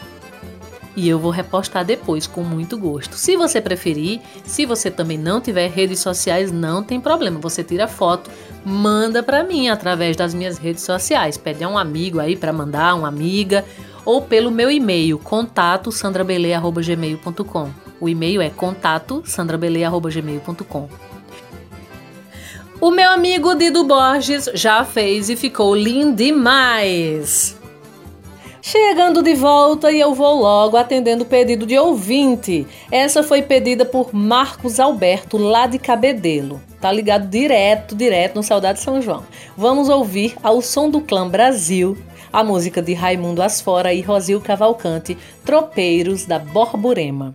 e 0.97 1.09
eu 1.09 1.19
vou 1.19 1.31
repostar 1.31 1.85
depois 1.85 2.27
com 2.27 2.43
muito 2.43 2.77
gosto. 2.77 3.17
Se 3.17 3.37
você 3.37 3.61
preferir, 3.61 4.21
se 4.45 4.67
você 4.67 4.91
também 4.91 5.17
não 5.17 5.41
tiver 5.41 5.71
redes 5.71 6.01
sociais, 6.01 6.51
não 6.51 6.83
tem 6.83 7.01
problema. 7.01 7.39
Você 7.41 7.63
tira 7.63 7.87
foto, 7.87 8.31
manda 8.65 9.23
para 9.23 9.45
mim 9.45 9.69
através 9.69 10.17
das 10.17 10.35
minhas 10.35 10.59
redes 10.59 10.83
sociais. 10.83 11.37
Pede 11.37 11.63
a 11.63 11.69
um 11.69 11.79
amigo 11.79 12.19
aí 12.19 12.37
para 12.37 12.53
mandar, 12.53 12.95
uma 12.95 13.09
amiga, 13.09 13.65
ou 14.05 14.23
pelo 14.23 14.51
meu 14.51 14.71
e-mail, 14.71 15.19
contato 15.19 15.93
sandrabele@gmail.com. 15.93 17.71
O 18.01 18.09
e-mail 18.09 18.41
é 18.41 18.51
contato 18.51 19.23
sandrabele@gmail.com. 19.25 20.89
O 22.81 22.91
meu 22.91 23.11
amigo 23.11 23.55
Dido 23.55 23.85
Borges 23.85 24.49
já 24.55 24.85
fez 24.87 25.29
e 25.29 25.37
ficou 25.37 25.77
lindo 25.77 26.17
demais. 26.17 27.60
Chegando 28.63 29.23
de 29.23 29.35
volta 29.35 29.91
e 29.91 29.99
eu 29.99 30.15
vou 30.15 30.41
logo 30.41 30.77
atendendo 30.77 31.25
o 31.25 31.27
pedido 31.27 31.65
de 31.65 31.79
ouvinte. 31.79 32.67
Essa 32.91 33.23
foi 33.23 33.41
pedida 33.41 33.85
por 33.87 34.15
Marcos 34.15 34.79
Alberto, 34.79 35.39
lá 35.39 35.67
de 35.67 35.79
Cabedelo. 35.79 36.61
Tá 36.79 36.93
ligado 36.93 37.27
direto, 37.27 37.95
direto 37.95 38.37
no 38.37 38.43
Saudade 38.43 38.81
São 38.81 39.01
João. 39.01 39.25
Vamos 39.57 39.89
ouvir 39.89 40.37
ao 40.43 40.61
som 40.61 40.91
do 40.91 41.01
clã 41.01 41.27
Brasil 41.27 41.97
a 42.33 42.45
música 42.45 42.81
de 42.81 42.93
Raimundo 42.93 43.43
Asfora 43.43 43.93
e 43.93 44.03
Rosil 44.03 44.41
Cavalcante, 44.41 45.17
Tropeiros 45.45 46.27
da 46.27 46.39
Borborema. 46.39 47.33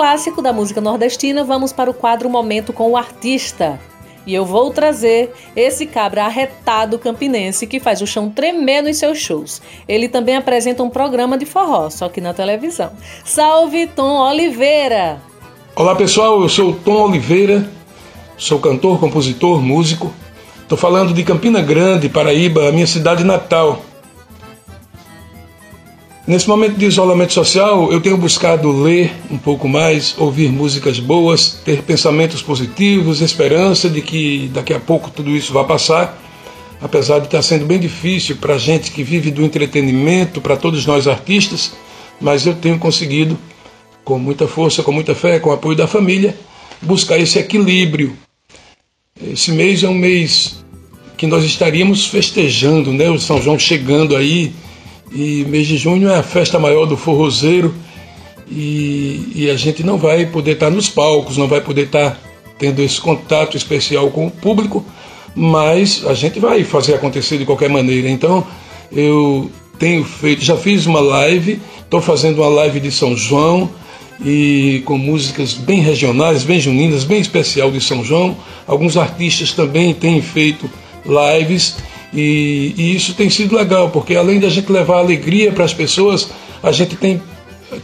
Clássico 0.00 0.40
da 0.40 0.50
música 0.50 0.80
nordestina, 0.80 1.44
vamos 1.44 1.74
para 1.74 1.90
o 1.90 1.92
quadro 1.92 2.30
Momento 2.30 2.72
com 2.72 2.90
o 2.90 2.96
Artista. 2.96 3.78
E 4.26 4.32
eu 4.32 4.46
vou 4.46 4.70
trazer 4.70 5.30
esse 5.54 5.84
cabra 5.84 6.24
arretado 6.24 6.98
campinense 6.98 7.66
que 7.66 7.78
faz 7.78 8.00
o 8.00 8.06
chão 8.06 8.30
tremer 8.30 8.82
nos 8.82 8.96
seus 8.96 9.18
shows. 9.18 9.60
Ele 9.86 10.08
também 10.08 10.36
apresenta 10.36 10.82
um 10.82 10.88
programa 10.88 11.36
de 11.36 11.44
forró, 11.44 11.90
só 11.90 12.08
que 12.08 12.18
na 12.18 12.32
televisão. 12.32 12.92
Salve 13.26 13.88
Tom 13.88 14.26
Oliveira! 14.26 15.20
Olá 15.76 15.94
pessoal, 15.94 16.40
eu 16.40 16.48
sou 16.48 16.70
o 16.70 16.76
Tom 16.76 17.02
Oliveira, 17.02 17.68
sou 18.38 18.58
cantor, 18.58 18.98
compositor, 18.98 19.60
músico. 19.60 20.10
Estou 20.62 20.78
falando 20.78 21.12
de 21.12 21.22
Campina 21.22 21.60
Grande, 21.60 22.08
Paraíba, 22.08 22.72
minha 22.72 22.86
cidade 22.86 23.22
natal. 23.22 23.82
Nesse 26.30 26.48
momento 26.48 26.76
de 26.78 26.86
isolamento 26.86 27.32
social, 27.32 27.90
eu 27.90 28.00
tenho 28.00 28.16
buscado 28.16 28.70
ler 28.70 29.10
um 29.28 29.36
pouco 29.36 29.68
mais, 29.68 30.14
ouvir 30.16 30.48
músicas 30.52 31.00
boas, 31.00 31.60
ter 31.64 31.82
pensamentos 31.82 32.40
positivos, 32.40 33.20
esperança 33.20 33.90
de 33.90 34.00
que 34.00 34.48
daqui 34.54 34.72
a 34.72 34.78
pouco 34.78 35.10
tudo 35.10 35.30
isso 35.30 35.52
vai 35.52 35.66
passar. 35.66 36.22
Apesar 36.80 37.18
de 37.18 37.24
estar 37.24 37.42
sendo 37.42 37.66
bem 37.66 37.80
difícil 37.80 38.36
para 38.36 38.54
a 38.54 38.58
gente 38.58 38.92
que 38.92 39.02
vive 39.02 39.32
do 39.32 39.44
entretenimento, 39.44 40.40
para 40.40 40.56
todos 40.56 40.86
nós 40.86 41.08
artistas, 41.08 41.72
mas 42.20 42.46
eu 42.46 42.54
tenho 42.54 42.78
conseguido, 42.78 43.36
com 44.04 44.16
muita 44.16 44.46
força, 44.46 44.84
com 44.84 44.92
muita 44.92 45.16
fé, 45.16 45.40
com 45.40 45.50
o 45.50 45.52
apoio 45.52 45.76
da 45.76 45.88
família, 45.88 46.38
buscar 46.80 47.18
esse 47.18 47.40
equilíbrio. 47.40 48.16
Esse 49.20 49.50
mês 49.50 49.82
é 49.82 49.88
um 49.88 49.94
mês 49.94 50.64
que 51.16 51.26
nós 51.26 51.42
estaríamos 51.42 52.06
festejando, 52.06 52.92
né? 52.92 53.10
O 53.10 53.18
São 53.18 53.42
João 53.42 53.58
chegando 53.58 54.14
aí 54.14 54.52
e 55.12 55.44
mês 55.44 55.66
de 55.66 55.76
junho 55.76 56.08
é 56.08 56.16
a 56.16 56.22
festa 56.22 56.58
maior 56.58 56.86
do 56.86 56.96
forrozeiro 56.96 57.74
e, 58.50 59.32
e 59.34 59.50
a 59.50 59.56
gente 59.56 59.82
não 59.82 59.98
vai 59.98 60.26
poder 60.26 60.52
estar 60.52 60.70
nos 60.70 60.88
palcos, 60.88 61.36
não 61.36 61.48
vai 61.48 61.60
poder 61.60 61.86
estar 61.86 62.18
tendo 62.58 62.82
esse 62.82 63.00
contato 63.00 63.56
especial 63.56 64.10
com 64.10 64.26
o 64.26 64.30
público, 64.30 64.84
mas 65.34 66.04
a 66.06 66.14
gente 66.14 66.38
vai 66.38 66.62
fazer 66.64 66.94
acontecer 66.94 67.38
de 67.38 67.44
qualquer 67.44 67.70
maneira. 67.70 68.08
Então 68.08 68.46
eu 68.92 69.50
tenho 69.78 70.04
feito, 70.04 70.44
já 70.44 70.56
fiz 70.56 70.86
uma 70.86 71.00
live, 71.00 71.60
estou 71.82 72.00
fazendo 72.00 72.42
uma 72.42 72.48
live 72.48 72.80
de 72.80 72.90
São 72.90 73.16
João 73.16 73.70
e 74.24 74.82
com 74.84 74.98
músicas 74.98 75.54
bem 75.54 75.80
regionais, 75.80 76.44
bem 76.44 76.60
juninas, 76.60 77.04
bem 77.04 77.20
especial 77.20 77.70
de 77.70 77.80
São 77.80 78.04
João. 78.04 78.36
Alguns 78.66 78.96
artistas 78.96 79.52
também 79.52 79.94
têm 79.94 80.20
feito 80.20 80.70
lives 81.04 81.76
e, 82.12 82.74
e, 82.76 82.96
isso 82.96 83.14
tem 83.14 83.30
sido 83.30 83.56
legal, 83.56 83.90
porque 83.90 84.16
além 84.16 84.40
da 84.40 84.48
gente 84.48 84.70
levar 84.70 84.98
alegria 84.98 85.52
para 85.52 85.64
as 85.64 85.72
pessoas, 85.72 86.28
a 86.62 86.72
gente 86.72 86.96
tem, 86.96 87.22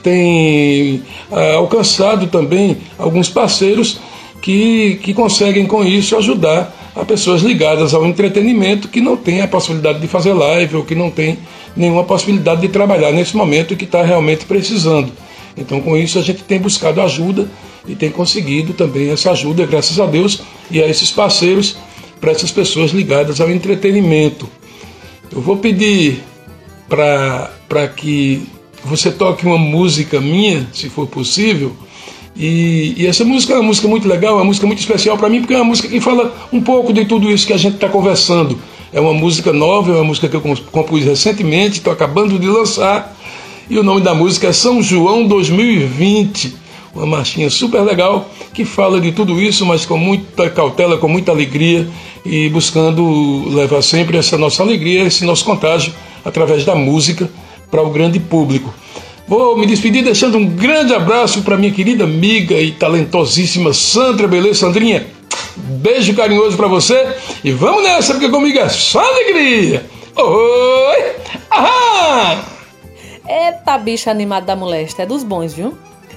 tem 0.02 1.02
ah, 1.30 1.54
alcançado 1.54 2.26
também 2.26 2.78
alguns 2.98 3.28
parceiros 3.28 3.98
que, 4.42 4.98
que 5.02 5.14
conseguem 5.14 5.66
com 5.66 5.84
isso 5.84 6.16
ajudar 6.16 6.74
a 6.94 7.04
pessoas 7.04 7.42
ligadas 7.42 7.94
ao 7.94 8.06
entretenimento 8.06 8.88
que 8.88 9.00
não 9.00 9.16
têm 9.16 9.42
a 9.42 9.48
possibilidade 9.48 10.00
de 10.00 10.08
fazer 10.08 10.32
live 10.32 10.76
ou 10.76 10.84
que 10.84 10.94
não 10.94 11.10
tem 11.10 11.38
nenhuma 11.76 12.04
possibilidade 12.04 12.62
de 12.62 12.68
trabalhar 12.68 13.12
nesse 13.12 13.36
momento 13.36 13.74
e 13.74 13.76
que 13.76 13.84
está 13.84 14.02
realmente 14.02 14.46
precisando. 14.46 15.12
Então, 15.56 15.80
com 15.80 15.96
isso, 15.96 16.18
a 16.18 16.22
gente 16.22 16.42
tem 16.42 16.58
buscado 16.58 17.00
ajuda 17.00 17.48
e 17.86 17.94
tem 17.94 18.10
conseguido 18.10 18.72
também 18.72 19.10
essa 19.10 19.30
ajuda, 19.30 19.66
graças 19.66 20.00
a 20.00 20.06
Deus, 20.06 20.42
e 20.70 20.82
a 20.82 20.88
esses 20.88 21.10
parceiros 21.10 21.76
para 22.20 22.32
essas 22.32 22.50
pessoas 22.50 22.92
ligadas 22.92 23.40
ao 23.40 23.50
entretenimento. 23.50 24.48
Eu 25.32 25.40
vou 25.40 25.56
pedir 25.56 26.22
para 26.88 27.88
que 27.96 28.46
você 28.84 29.10
toque 29.10 29.44
uma 29.44 29.58
música 29.58 30.20
minha, 30.20 30.66
se 30.72 30.88
for 30.88 31.06
possível. 31.06 31.72
E, 32.36 32.94
e, 32.96 33.06
essa 33.06 33.24
música 33.24 33.54
é 33.54 33.56
uma 33.56 33.62
música 33.62 33.88
muito 33.88 34.06
legal, 34.06 34.34
é 34.34 34.36
uma 34.36 34.44
música 34.44 34.66
muito 34.66 34.78
especial 34.78 35.16
para 35.16 35.28
mim, 35.28 35.40
porque 35.40 35.54
é 35.54 35.56
uma 35.56 35.64
música 35.64 35.88
que 35.88 36.00
fala 36.00 36.34
um 36.52 36.60
pouco 36.60 36.92
de 36.92 37.04
tudo 37.06 37.30
isso 37.30 37.46
que 37.46 37.52
a 37.52 37.56
gente 37.56 37.76
está 37.76 37.88
conversando. 37.88 38.58
É 38.92 39.00
uma 39.00 39.14
música 39.14 39.52
nova, 39.52 39.90
é 39.90 39.94
uma 39.94 40.04
música 40.04 40.28
que 40.28 40.36
eu 40.36 40.42
compus 40.70 41.04
recentemente, 41.04 41.78
estou 41.78 41.92
acabando 41.92 42.38
de 42.38 42.46
lançar. 42.46 43.16
E 43.68 43.78
o 43.78 43.82
nome 43.82 44.00
da 44.00 44.14
música 44.14 44.48
é 44.48 44.52
São 44.52 44.82
João 44.82 45.26
2020 45.26 46.66
uma 46.96 47.06
marchinha 47.06 47.50
super 47.50 47.82
legal 47.82 48.28
que 48.56 48.64
fala 48.64 48.98
de 48.98 49.12
tudo 49.12 49.38
isso, 49.38 49.66
mas 49.66 49.84
com 49.84 49.98
muita 49.98 50.48
cautela, 50.48 50.96
com 50.96 51.06
muita 51.06 51.30
alegria 51.30 51.86
e 52.24 52.48
buscando 52.48 53.46
levar 53.50 53.82
sempre 53.82 54.16
essa 54.16 54.38
nossa 54.38 54.62
alegria, 54.62 55.02
esse 55.02 55.26
nosso 55.26 55.44
contágio 55.44 55.92
através 56.24 56.64
da 56.64 56.74
música 56.74 57.28
para 57.70 57.82
o 57.82 57.90
grande 57.90 58.18
público. 58.18 58.72
Vou 59.28 59.58
me 59.58 59.66
despedir 59.66 60.02
deixando 60.02 60.38
um 60.38 60.46
grande 60.46 60.94
abraço 60.94 61.42
para 61.42 61.58
minha 61.58 61.70
querida 61.70 62.04
amiga 62.04 62.54
e 62.54 62.72
talentosíssima 62.72 63.74
Sandra 63.74 64.26
Beleza, 64.26 64.60
Sandrinha. 64.60 65.06
Beijo 65.54 66.14
carinhoso 66.14 66.56
para 66.56 66.66
você 66.66 67.14
e 67.44 67.52
vamos 67.52 67.82
nessa, 67.82 68.14
porque 68.14 68.30
comigo 68.30 68.58
é 68.58 68.70
só 68.70 69.00
alegria. 69.00 69.84
Oi! 70.16 71.16
Aham! 71.52 72.42
Eita, 73.28 73.76
bicha 73.76 74.10
animada 74.10 74.46
da 74.46 74.56
molesta, 74.56 75.02
é 75.02 75.06
dos 75.06 75.22
bons, 75.22 75.52
viu? 75.52 75.76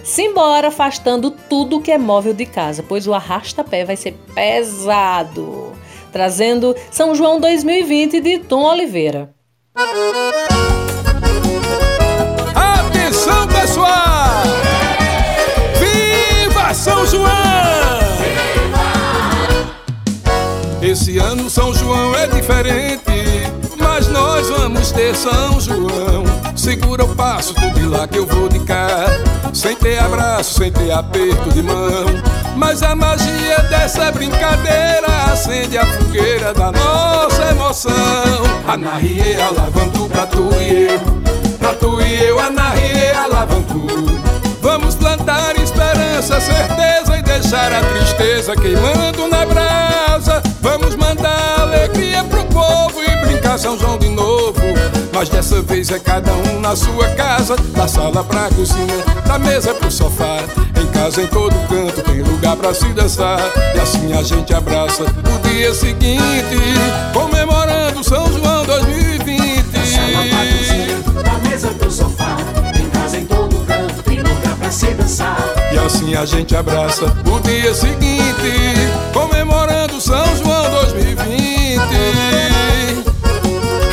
Simbora 0.09 0.69
afastando 0.69 1.29
tudo 1.29 1.79
que 1.79 1.91
é 1.91 1.97
móvel 1.97 2.33
de 2.33 2.43
casa, 2.43 2.81
pois 2.81 3.05
o 3.05 3.13
arrasta-pé 3.13 3.85
vai 3.85 3.95
ser 3.95 4.13
pesado. 4.33 5.71
Trazendo 6.11 6.75
São 6.89 7.13
João 7.13 7.39
2020 7.39 8.19
de 8.19 8.39
Tom 8.39 8.63
Oliveira. 8.63 9.29
Atenção, 12.55 13.47
pessoal! 13.49 14.41
Viva 15.77 16.73
São 16.73 17.05
João! 17.05 17.29
Esse 20.81 21.19
ano 21.19 21.51
São 21.51 21.71
João 21.71 22.15
é 22.15 22.25
diferente, 22.25 23.18
nós 24.39 24.49
vamos 24.49 24.91
ter 24.93 25.13
São 25.15 25.59
João. 25.59 26.23
Segura 26.55 27.03
o 27.03 27.13
passo, 27.13 27.53
tu 27.53 27.69
de 27.71 27.85
lá 27.85 28.07
que 28.07 28.17
eu 28.17 28.25
vou 28.25 28.47
de 28.47 28.59
cá. 28.59 28.87
Sem 29.53 29.75
ter 29.75 29.99
abraço, 29.99 30.59
sem 30.59 30.71
ter 30.71 30.91
aperto 30.91 31.49
de 31.49 31.61
mão. 31.61 32.05
Mas 32.55 32.81
a 32.81 32.95
magia 32.95 33.59
dessa 33.69 34.09
brincadeira 34.13 35.07
acende 35.29 35.77
a 35.77 35.85
fogueira 35.85 36.53
da 36.53 36.71
nossa 36.71 37.51
emoção. 37.51 37.91
Anarriê, 38.65 39.35
alavantu 39.41 40.07
pra 40.07 40.25
tu 40.25 40.49
e 40.53 40.87
eu. 40.87 41.57
Pra 41.57 41.73
tu 41.73 42.01
e 42.01 42.23
eu, 42.23 42.39
anarriê, 42.39 43.11
alavantu. 43.11 43.87
Vamos 44.61 44.95
plantar 44.95 45.55
esperança, 45.57 46.39
certeza 46.39 47.17
e 47.17 47.21
deixar 47.21 47.71
a 47.71 47.81
tristeza 47.81 48.55
queimando 48.55 49.27
na 49.27 49.45
brasa. 49.45 50.43
Vamos 50.61 50.95
mandar 50.95 51.61
alegria 51.61 52.23
pro 52.25 52.43
povo 52.45 53.01
e 53.01 53.25
brincar 53.25 53.57
São 53.57 53.77
João 53.77 53.97
de 53.97 54.09
novo. 54.09 54.59
Mas 55.13 55.29
dessa 55.29 55.61
vez 55.61 55.89
é 55.91 55.99
cada 55.99 56.31
um 56.33 56.59
na 56.59 56.75
sua 56.75 57.09
casa, 57.15 57.55
da 57.75 57.87
sala 57.87 58.23
pra 58.23 58.49
cozinha, 58.49 59.03
da 59.25 59.39
mesa 59.39 59.73
pro 59.73 59.89
sofá. 59.89 60.43
Em 60.79 60.87
casa, 60.87 61.21
em 61.21 61.27
todo 61.27 61.55
canto, 61.67 62.01
tem 62.03 62.21
lugar 62.21 62.55
pra 62.55 62.73
se 62.73 62.87
dançar. 62.89 63.39
E 63.75 63.79
assim 63.79 64.13
a 64.13 64.23
gente 64.23 64.53
abraça 64.53 65.03
o 65.03 65.47
dia 65.47 65.73
seguinte, 65.73 66.21
comemorando 67.13 68.03
São 68.03 68.31
João 68.31 68.65
2020. 68.65 68.98
Pra 74.69 74.71
se 74.71 74.93
dançar. 74.93 75.37
E 75.73 75.79
assim 75.79 76.15
a 76.15 76.25
gente 76.25 76.55
abraça 76.55 77.05
o 77.05 77.39
dia 77.39 77.73
seguinte, 77.73 78.53
comemorando 79.11 79.99
São 79.99 80.25
João 80.37 80.69
2020. 80.83 81.79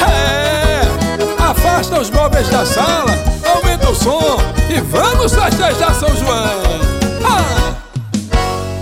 É, 0.07 0.83
afasta 1.39 1.99
os 2.01 2.11
móveis 2.11 2.49
da 2.49 2.67
sala, 2.67 3.19
aumenta 3.55 3.91
o 3.91 3.95
som 3.95 4.39
e 4.69 4.81
vamos 4.81 5.33
festejar 5.33 5.95
São 5.95 6.15
João. 6.15 6.61
Ah! 7.25 7.75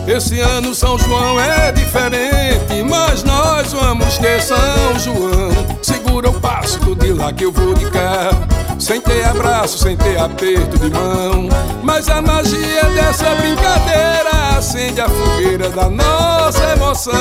Esse 0.07 0.41
ano 0.41 0.75
São 0.75 0.99
João 0.99 1.41
é 1.41 1.71
diferente, 1.73 2.83
mas 2.89 3.23
nós 3.23 3.73
vamos 3.73 4.19
ter 4.19 4.43
São 4.43 4.99
João. 4.99 5.75
Segura 6.15 6.31
o 6.31 6.41
passo, 6.41 6.95
de 6.95 7.13
lá 7.13 7.33
que 7.33 7.45
eu 7.45 7.51
vou 7.51 7.75
de 7.75 7.91
cá. 7.91 8.31
Sem 8.79 9.01
ter 9.01 9.25
abraço, 9.25 9.79
sem 9.79 9.97
ter 9.97 10.17
aperto 10.17 10.79
de 10.79 10.89
mão. 10.89 11.49
Mas 11.83 12.09
a 12.09 12.23
magia 12.23 12.85
dessa 12.95 13.35
brincadeira 13.35 14.57
acende 14.57 15.01
a 15.01 15.09
fogueira 15.09 15.69
da 15.71 15.91
nossa 15.91 16.63
emoção. 16.77 17.13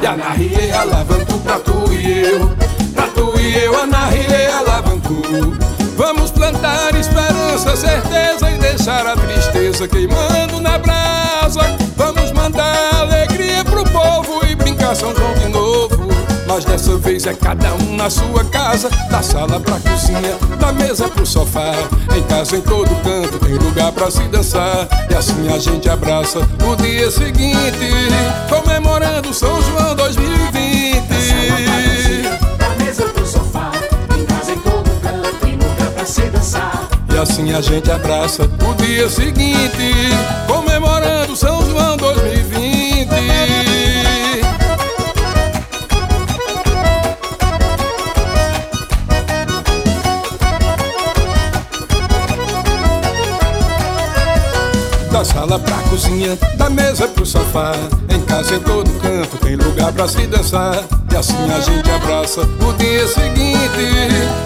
E 0.00 0.06
a 0.06 0.16
narrie 0.16 0.72
alavanco 0.72 1.38
pra 1.40 1.58
tu 1.58 1.92
e 1.92 2.22
eu. 2.22 2.50
Pra 2.94 3.08
tu 3.08 3.38
e 3.38 3.58
eu, 3.62 3.78
a 3.78 3.86
narrie 3.86 4.46
alavanco. 4.58 5.22
Vamos 5.94 6.30
plantar 6.30 6.94
esperança, 6.94 7.76
certeza 7.76 8.50
e 8.50 8.56
deixar 8.56 9.06
a 9.06 9.16
tristeza 9.16 9.86
queimando 9.86 10.62
na 10.62 10.78
brasa. 10.78 11.60
Vamos 11.94 12.32
mandar 12.32 13.02
alegria 13.02 13.62
pro 13.66 13.84
povo 13.84 14.46
e 14.46 14.54
brincar 14.54 14.96
São 14.96 15.14
João 15.14 15.34
de 15.34 15.48
novo. 15.48 15.73
Mas 16.54 16.64
dessa 16.64 16.96
vez 16.98 17.26
é 17.26 17.34
cada 17.34 17.74
um 17.74 17.96
na 17.96 18.08
sua 18.08 18.44
casa, 18.44 18.88
da 19.10 19.20
sala 19.20 19.58
pra 19.58 19.80
cozinha, 19.80 20.38
da 20.56 20.72
mesa 20.72 21.08
pro 21.08 21.26
sofá. 21.26 21.74
Em 22.16 22.22
casa, 22.22 22.56
em 22.56 22.60
todo 22.60 22.94
canto, 23.02 23.40
tem 23.40 23.54
lugar 23.54 23.90
pra 23.90 24.08
se 24.08 24.22
dançar. 24.28 24.86
E 25.10 25.14
assim 25.16 25.52
a 25.52 25.58
gente 25.58 25.90
abraça 25.90 26.38
o 26.38 26.76
dia 26.76 27.10
seguinte, 27.10 27.58
comemorando 28.48 29.34
São 29.34 29.60
João 29.62 29.96
2020. 29.96 31.02
Da 32.56 32.68
mesa 32.84 33.02
pro 33.06 33.26
sofá, 33.26 33.72
em 34.16 34.24
casa 34.24 34.52
em 34.52 34.58
todo 34.60 34.88
canto, 35.02 35.34
tem 35.40 35.56
lugar 35.56 35.90
pra 35.90 36.06
se 36.06 36.22
dançar. 36.22 36.88
E 37.12 37.18
assim 37.18 37.52
a 37.52 37.60
gente 37.60 37.90
abraça 37.90 38.44
o 38.44 38.74
dia 38.80 39.08
seguinte, 39.08 39.92
comemorando 40.46 41.34
São 41.34 41.68
João 41.68 41.96
2020. 41.96 43.53
Sala 55.34 55.58
pra 55.58 55.76
cozinha, 55.90 56.38
da 56.56 56.70
mesa 56.70 57.08
pro 57.08 57.26
sofá. 57.26 57.72
Em 58.08 58.20
casa, 58.20 58.54
em 58.54 58.60
todo 58.60 58.88
canto, 59.00 59.36
tem 59.38 59.56
lugar 59.56 59.92
pra 59.92 60.06
se 60.06 60.26
dançar. 60.28 60.84
E 61.10 61.16
assim 61.16 61.50
a 61.50 61.60
gente 61.60 61.90
abraça 61.90 62.40
o 62.42 62.72
dia 62.74 63.06
seguinte, 63.08 63.68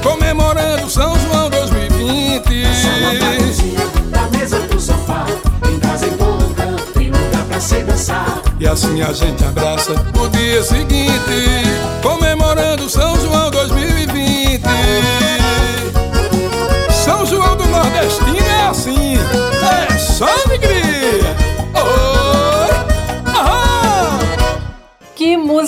comemorando 0.02 0.88
São 0.88 1.14
João 1.20 1.50
2020. 1.50 2.42
Sala 2.74 3.14
pra 3.18 3.36
cozinha, 3.36 3.86
da 4.10 4.38
mesa 4.38 4.58
pro 4.60 4.80
sofá, 4.80 5.26
em 5.70 5.78
casa 5.78 6.06
em 6.06 6.12
todo 6.12 6.54
canto, 6.54 6.92
tem 6.94 7.10
lugar 7.10 7.44
pra 7.44 7.60
se 7.60 7.76
dançar. 7.82 8.42
E 8.58 8.66
assim 8.66 9.02
a 9.02 9.12
gente 9.12 9.44
abraça 9.44 9.92
o 9.92 10.28
dia 10.28 10.62
seguinte, 10.62 11.62
comemorando 12.02 12.88
São 12.88 13.14
João 13.20 13.50
2020. 13.50 14.62
São 17.04 17.26
João 17.26 17.56
do 17.56 17.66
Nordestino 17.66 18.38
é 18.38 18.68
assim, 18.68 19.14
é 19.16 19.98
só 19.98 20.26
alegria. 20.46 20.77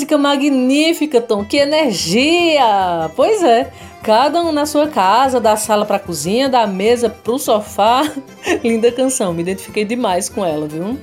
Música 0.01 0.17
magnífica, 0.17 1.21
Tom! 1.21 1.45
Que 1.45 1.59
energia! 1.59 3.11
Pois 3.15 3.43
é, 3.43 3.71
cada 4.03 4.41
um 4.41 4.51
na 4.51 4.65
sua 4.65 4.89
casa, 4.89 5.39
da 5.39 5.57
sala 5.57 5.85
pra 5.85 5.99
cozinha, 5.99 6.49
da 6.49 6.67
mesa 6.67 7.11
pro 7.11 7.39
sofá. 7.39 8.11
Linda 8.65 8.91
canção, 8.91 9.35
me 9.35 9.43
identifiquei 9.43 9.85
demais 9.85 10.31
com 10.31 10.43
ela, 10.43 10.67
viu? 10.67 10.99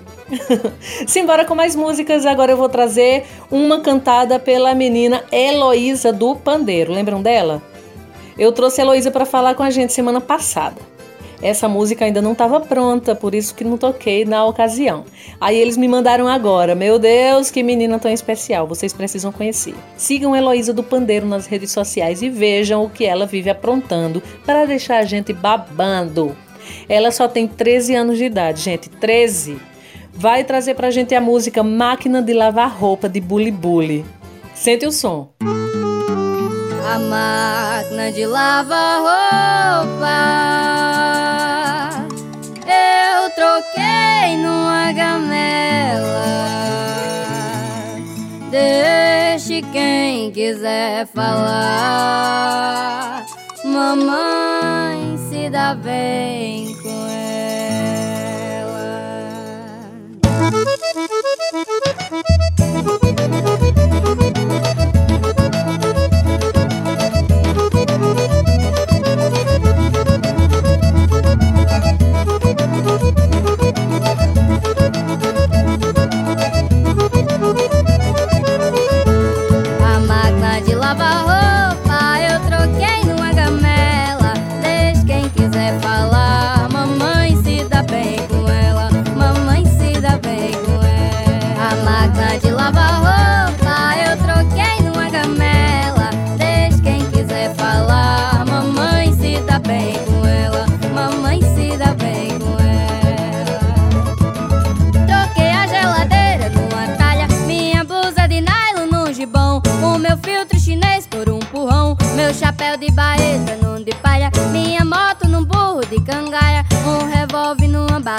Simbora 1.05 1.45
com 1.45 1.53
mais 1.53 1.75
músicas. 1.75 2.25
Agora 2.25 2.53
eu 2.53 2.57
vou 2.57 2.69
trazer 2.69 3.25
uma 3.51 3.81
cantada 3.81 4.39
pela 4.39 4.73
menina 4.73 5.23
Heloísa 5.31 6.11
do 6.11 6.35
Pandeiro. 6.35 6.91
Lembram 6.91 7.21
dela? 7.21 7.61
Eu 8.35 8.51
trouxe 8.51 8.81
a 8.81 8.83
Heloísa 8.83 9.11
para 9.11 9.27
falar 9.27 9.53
com 9.53 9.61
a 9.61 9.69
gente 9.69 9.93
semana 9.93 10.19
passada. 10.19 10.81
Essa 11.41 11.67
música 11.67 12.03
ainda 12.03 12.21
não 12.21 12.31
estava 12.31 12.59
pronta, 12.59 13.13
por 13.13 13.35
isso 13.35 13.53
que 13.53 13.63
não 13.63 13.77
toquei 13.77 14.25
na 14.25 14.43
ocasião. 14.45 15.05
Aí 15.39 15.55
eles 15.55 15.77
me 15.77 15.87
mandaram 15.87 16.27
agora. 16.27 16.73
Meu 16.73 16.97
Deus, 16.97 17.51
que 17.51 17.61
menina 17.61 17.99
tão 17.99 18.11
especial, 18.11 18.67
vocês 18.67 18.91
precisam 18.91 19.31
conhecer. 19.31 19.75
Sigam 19.95 20.35
Heloísa 20.35 20.73
do 20.73 20.83
Pandeiro 20.83 21.27
nas 21.27 21.45
redes 21.45 21.71
sociais 21.71 22.21
e 22.21 22.29
vejam 22.29 22.83
o 22.83 22.89
que 22.89 23.05
ela 23.05 23.25
vive 23.25 23.49
aprontando 23.49 24.21
para 24.45 24.65
deixar 24.65 24.97
a 24.97 25.05
gente 25.05 25.31
babando. 25.31 26.35
Ela 26.89 27.11
só 27.11 27.27
tem 27.27 27.47
13 27.47 27.95
anos 27.95 28.17
de 28.17 28.25
idade, 28.25 28.61
gente, 28.61 28.89
13. 28.89 29.59
Vai 30.13 30.43
trazer 30.43 30.73
pra 30.73 30.89
gente 30.89 31.13
a 31.13 31.21
música 31.21 31.61
Máquina 31.61 32.21
de 32.21 32.33
Lavar 32.33 32.75
Roupa 32.75 33.07
de 33.07 33.21
Bully 33.21 33.51
Bully. 33.51 34.03
Sente 34.55 34.87
o 34.87 34.91
som. 34.91 35.29
A 35.39 36.99
máquina 36.99 38.11
de 38.11 38.25
lavar 38.25 38.99
roupa 39.83 41.06
troquei 43.77 44.37
numa 44.37 44.91
gamela. 44.91 46.25
Deixe 48.49 49.61
quem 49.71 50.31
quiser 50.31 51.05
falar. 51.07 52.45
Mamãe 53.63 55.17
se 55.29 55.49
dá 55.49 55.75
bem 55.75 56.75
com 56.81 57.07
A 62.43 62.46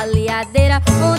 baleadeira, 0.08 0.82
um 0.88 1.18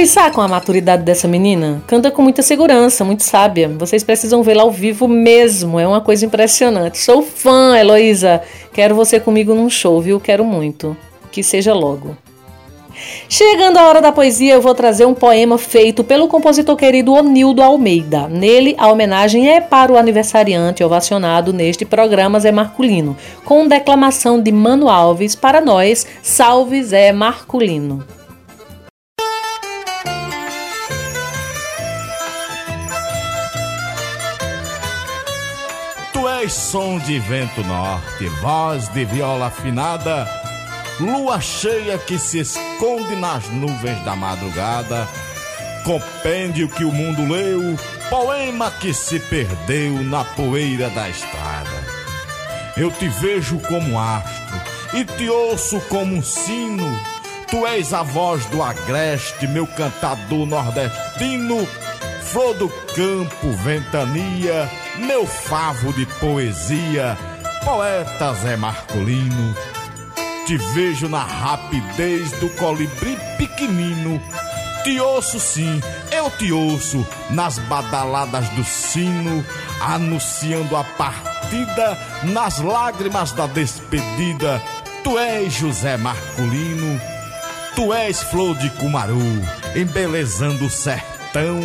Vocês 0.00 0.12
sacam 0.12 0.42
a 0.42 0.48
maturidade 0.48 1.02
dessa 1.02 1.28
menina? 1.28 1.82
Canta 1.86 2.10
com 2.10 2.22
muita 2.22 2.40
segurança, 2.40 3.04
muito 3.04 3.22
sábia. 3.22 3.68
Vocês 3.68 4.02
precisam 4.02 4.42
vê-la 4.42 4.62
ao 4.62 4.70
vivo 4.70 5.06
mesmo, 5.06 5.78
é 5.78 5.86
uma 5.86 6.00
coisa 6.00 6.24
impressionante. 6.24 6.96
Sou 6.96 7.20
fã, 7.22 7.76
Heloísa. 7.76 8.40
Quero 8.72 8.94
você 8.94 9.20
comigo 9.20 9.54
num 9.54 9.68
show, 9.68 10.00
viu? 10.00 10.18
Quero 10.18 10.42
muito. 10.42 10.96
Que 11.30 11.42
seja 11.42 11.74
logo. 11.74 12.16
Chegando 13.28 13.76
a 13.76 13.86
hora 13.86 14.00
da 14.00 14.10
poesia, 14.10 14.54
eu 14.54 14.62
vou 14.62 14.74
trazer 14.74 15.04
um 15.04 15.12
poema 15.12 15.58
feito 15.58 16.02
pelo 16.02 16.28
compositor 16.28 16.76
querido 16.76 17.12
Onildo 17.12 17.62
Almeida. 17.62 18.26
Nele, 18.26 18.74
a 18.78 18.90
homenagem 18.90 19.50
é 19.50 19.60
para 19.60 19.92
o 19.92 19.98
aniversariante 19.98 20.82
ovacionado 20.82 21.52
neste 21.52 21.84
programa 21.84 22.40
Zé 22.40 22.50
Marculino, 22.50 23.14
com 23.44 23.68
declamação 23.68 24.40
de 24.40 24.50
Mano 24.50 24.88
Alves 24.88 25.34
para 25.34 25.60
nós, 25.60 26.06
Salve 26.22 26.82
Zé 26.82 27.12
Marculino. 27.12 28.02
És 36.42 36.54
som 36.54 36.98
de 36.98 37.18
vento 37.18 37.62
norte, 37.64 38.26
voz 38.40 38.88
de 38.88 39.04
viola 39.04 39.48
afinada, 39.48 40.26
lua 40.98 41.38
cheia 41.38 41.98
que 41.98 42.18
se 42.18 42.38
esconde 42.38 43.14
nas 43.16 43.46
nuvens 43.50 44.02
da 44.06 44.16
madrugada, 44.16 45.06
compêndio 45.84 46.66
que 46.66 46.82
o 46.82 46.90
mundo 46.90 47.30
leu, 47.30 47.78
poema 48.08 48.70
que 48.70 48.94
se 48.94 49.20
perdeu 49.20 50.02
na 50.02 50.24
poeira 50.24 50.88
da 50.88 51.10
estrada. 51.10 51.84
Eu 52.74 52.90
te 52.90 53.06
vejo 53.08 53.58
como 53.58 54.00
astro 54.00 54.62
e 54.94 55.04
te 55.04 55.28
ouço 55.28 55.78
como 55.90 56.16
um 56.16 56.22
sino. 56.22 56.86
Tu 57.50 57.66
és 57.66 57.92
a 57.92 58.02
voz 58.02 58.46
do 58.46 58.62
agreste, 58.62 59.46
meu 59.46 59.66
cantador 59.66 60.46
nordestino, 60.46 61.68
flor 62.22 62.54
do 62.54 62.68
campo, 62.68 63.50
ventania, 63.62 64.70
meu 65.00 65.26
favo 65.26 65.92
de 65.92 66.06
poesia, 66.06 67.16
poeta 67.64 68.34
Zé 68.34 68.56
Marcolino. 68.56 69.54
Te 70.46 70.56
vejo 70.56 71.08
na 71.08 71.22
rapidez 71.22 72.32
do 72.32 72.48
colibri 72.50 73.16
pequenino. 73.38 74.20
Te 74.84 75.00
ouço 75.00 75.38
sim, 75.38 75.80
eu 76.10 76.30
te 76.30 76.52
ouço 76.52 77.06
nas 77.30 77.58
badaladas 77.58 78.48
do 78.50 78.64
sino, 78.64 79.44
anunciando 79.80 80.76
a 80.76 80.84
partida 80.84 81.98
nas 82.24 82.58
lágrimas 82.58 83.32
da 83.32 83.46
despedida. 83.46 84.60
Tu 85.04 85.18
és 85.18 85.52
José 85.52 85.96
Marcolino, 85.96 87.00
tu 87.74 87.92
és 87.92 88.22
flor 88.22 88.54
de 88.56 88.70
cumaru, 88.70 89.20
embelezando 89.74 90.66
o 90.66 90.70
sertão, 90.70 91.60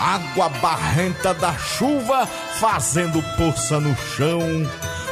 água 0.00 0.48
barrenta 0.48 1.34
da 1.34 1.52
chuva 1.54 2.26
fazendo 2.26 3.22
poça 3.36 3.78
no 3.78 3.94
chão. 3.96 4.40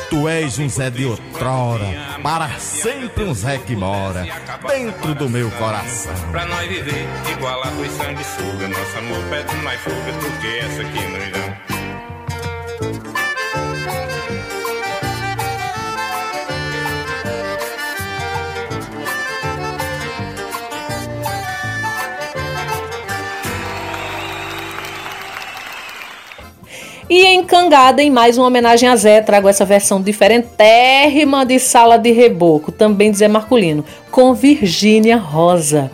Tu 0.08 0.26
és 0.26 0.58
um 0.58 0.68
Zé 0.70 0.88
de 0.88 1.04
outrora, 1.04 1.84
para 2.22 2.48
sempre 2.58 3.24
um 3.24 3.34
Zé 3.34 3.58
que 3.58 3.76
mora 3.76 4.26
dentro 4.66 5.14
do 5.14 5.28
meu 5.28 5.50
coração. 5.50 6.14
Pra 6.30 6.46
nós 6.46 6.66
viver 6.66 7.06
igual 7.30 7.62
a 7.62 7.68
dois 7.68 7.92
sanguessuga 7.92 8.68
Nosso 8.68 8.98
amor 8.98 9.22
pede 9.28 9.54
mais 9.56 9.78
fuga 9.80 10.12
do 10.12 10.40
que 10.40 10.58
essa 10.58 10.80
aqui 10.80 11.06
no 11.06 11.18
Irão 11.18 11.48
E 27.10 27.24
em 27.24 27.42
Cangada, 27.42 28.02
em 28.02 28.10
mais 28.10 28.36
uma 28.36 28.48
homenagem 28.48 28.86
a 28.86 28.94
Zé, 28.94 29.22
trago 29.22 29.48
essa 29.48 29.64
versão 29.64 30.02
diferentérrima 30.02 31.46
de 31.46 31.58
Sala 31.58 31.96
de 31.96 32.10
Reboco, 32.12 32.70
também 32.70 33.10
de 33.10 33.16
Zé 33.16 33.28
com 34.10 34.34
Virgínia 34.34 35.16
Rosa. 35.16 35.90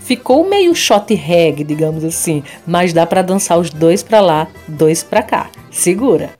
Ficou 0.00 0.46
meio 0.46 0.74
shot 0.74 1.14
reggae, 1.14 1.64
digamos 1.64 2.04
assim, 2.04 2.42
mas 2.66 2.92
dá 2.92 3.06
pra 3.06 3.22
dançar 3.22 3.58
os 3.58 3.70
dois 3.70 4.02
pra 4.02 4.20
lá, 4.20 4.46
dois 4.66 5.02
pra 5.02 5.22
cá. 5.22 5.48
Segura. 5.70 6.32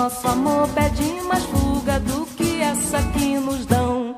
Nosso 0.00 0.26
amor 0.28 0.66
pede 0.70 1.20
mais 1.28 1.44
fuga 1.44 2.00
do 2.00 2.24
que 2.34 2.58
essa 2.62 3.02
que 3.12 3.38
nos 3.38 3.66
dão. 3.66 4.16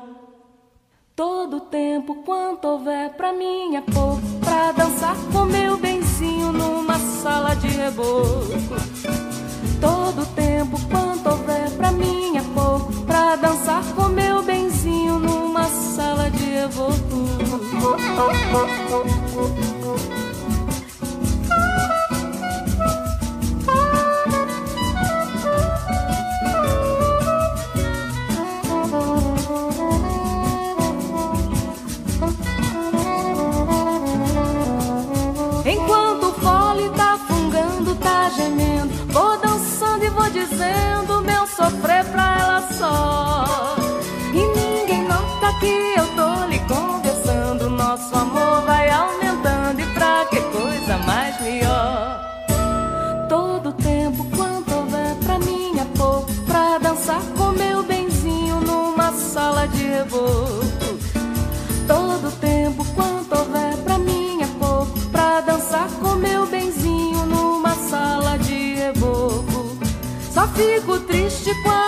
Todo 1.13 1.59
tempo 1.59 2.23
quanto 2.23 2.65
houver 2.69 3.09
pra 3.17 3.33
mim 3.33 3.75
é 3.75 3.81
pouco 3.81 4.21
pra 4.39 4.71
dançar 4.71 5.17
com 5.33 5.43
meu 5.43 5.77
benzinho 5.77 6.53
numa 6.53 6.97
sala 7.21 7.53
de 7.55 7.67
reboco. 7.67 8.47
Todo 9.81 10.25
tempo 10.33 10.79
quanto 10.89 11.29
houver 11.29 11.69
pra 11.71 11.91
mim 11.91 12.37
é 12.37 12.43
pouco 12.55 12.93
pra 13.05 13.35
dançar 13.35 13.83
com 13.93 14.03
meu 14.03 14.41
benzinho 14.41 15.19
numa 15.19 15.65
sala 15.65 16.31
de 16.31 16.45
reboco. 16.45 16.93
Que 45.63 45.93
eu 45.97 46.05
tô 46.17 46.45
lhe 46.47 46.59
conversando, 46.59 47.69
nosso 47.69 48.13
amor 48.13 48.65
vai 48.65 48.89
aumentando 48.89 49.79
e 49.79 49.85
pra 49.93 50.25
que 50.25 50.41
coisa 50.41 50.97
mais 50.97 51.39
melhor. 51.39 52.19
Todo 53.29 53.71
tempo 53.71 54.25
quanto 54.35 54.73
houver 54.75 55.15
pra 55.23 55.39
mim 55.39 55.79
é 55.79 55.85
pouco 55.97 56.29
pra 56.45 56.77
dançar 56.79 57.21
com 57.37 57.51
meu 57.51 57.81
benzinho 57.83 58.59
numa 58.59 59.13
sala 59.13 59.65
de 59.67 59.83
reboco. 59.83 60.99
Todo 61.87 62.31
tempo 62.41 62.85
quanto 62.93 63.33
houver 63.39 63.77
pra 63.85 63.97
mim 63.97 64.41
é 64.41 64.47
pouco 64.59 64.99
pra 65.13 65.39
dançar 65.41 65.87
com 66.01 66.15
meu 66.15 66.45
benzinho 66.45 67.25
numa 67.25 67.73
sala 67.75 68.37
de 68.37 68.75
reboco. 68.75 69.77
Só 70.29 70.45
fico 70.47 70.99
triste 70.99 71.53
quando 71.63 71.82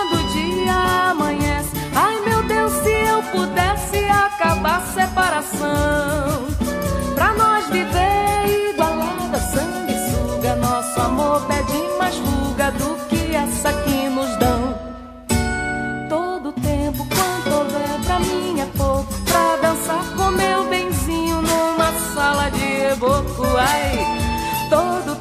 reboco. 22.96 23.44
Ai, 23.58 24.70
todo 24.70 25.16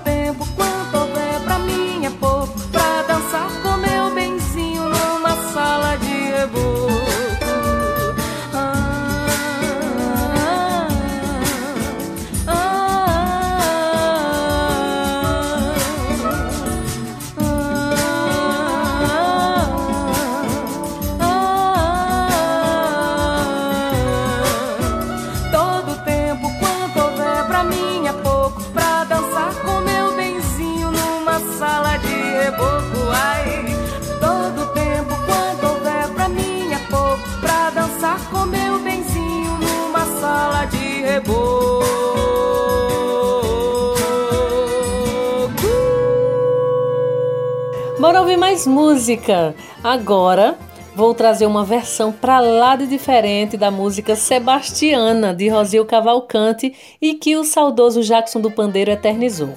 música. 48.66 49.54
Agora 49.82 50.56
vou 50.94 51.12
trazer 51.12 51.46
uma 51.46 51.64
versão 51.64 52.12
pra 52.12 52.40
lá 52.40 52.76
de 52.76 52.86
diferente 52.86 53.56
da 53.56 53.70
música 53.70 54.14
Sebastiana 54.14 55.34
de 55.34 55.48
Rosil 55.48 55.84
Cavalcante 55.84 56.74
e 57.00 57.14
que 57.14 57.36
o 57.36 57.44
saudoso 57.44 58.02
Jackson 58.02 58.40
do 58.40 58.50
Pandeiro 58.50 58.90
eternizou. 58.90 59.54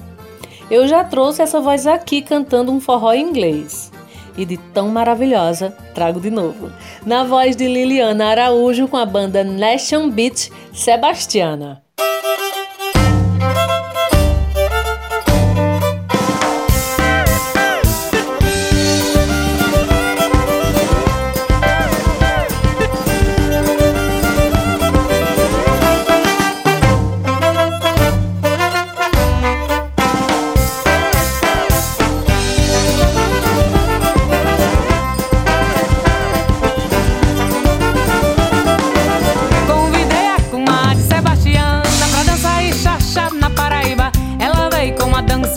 Eu 0.70 0.86
já 0.86 1.02
trouxe 1.04 1.40
essa 1.40 1.60
voz 1.60 1.86
aqui 1.86 2.20
cantando 2.20 2.72
um 2.72 2.80
forró 2.80 3.12
em 3.12 3.22
inglês. 3.22 3.90
E 4.36 4.44
de 4.44 4.56
tão 4.56 4.88
maravilhosa, 4.88 5.76
trago 5.94 6.20
de 6.20 6.30
novo. 6.30 6.70
Na 7.04 7.24
voz 7.24 7.56
de 7.56 7.66
Liliana 7.66 8.26
Araújo 8.26 8.86
com 8.86 8.96
a 8.96 9.06
banda 9.06 9.42
Nation 9.42 10.10
Beat 10.10 10.50
Sebastiana. 10.72 11.82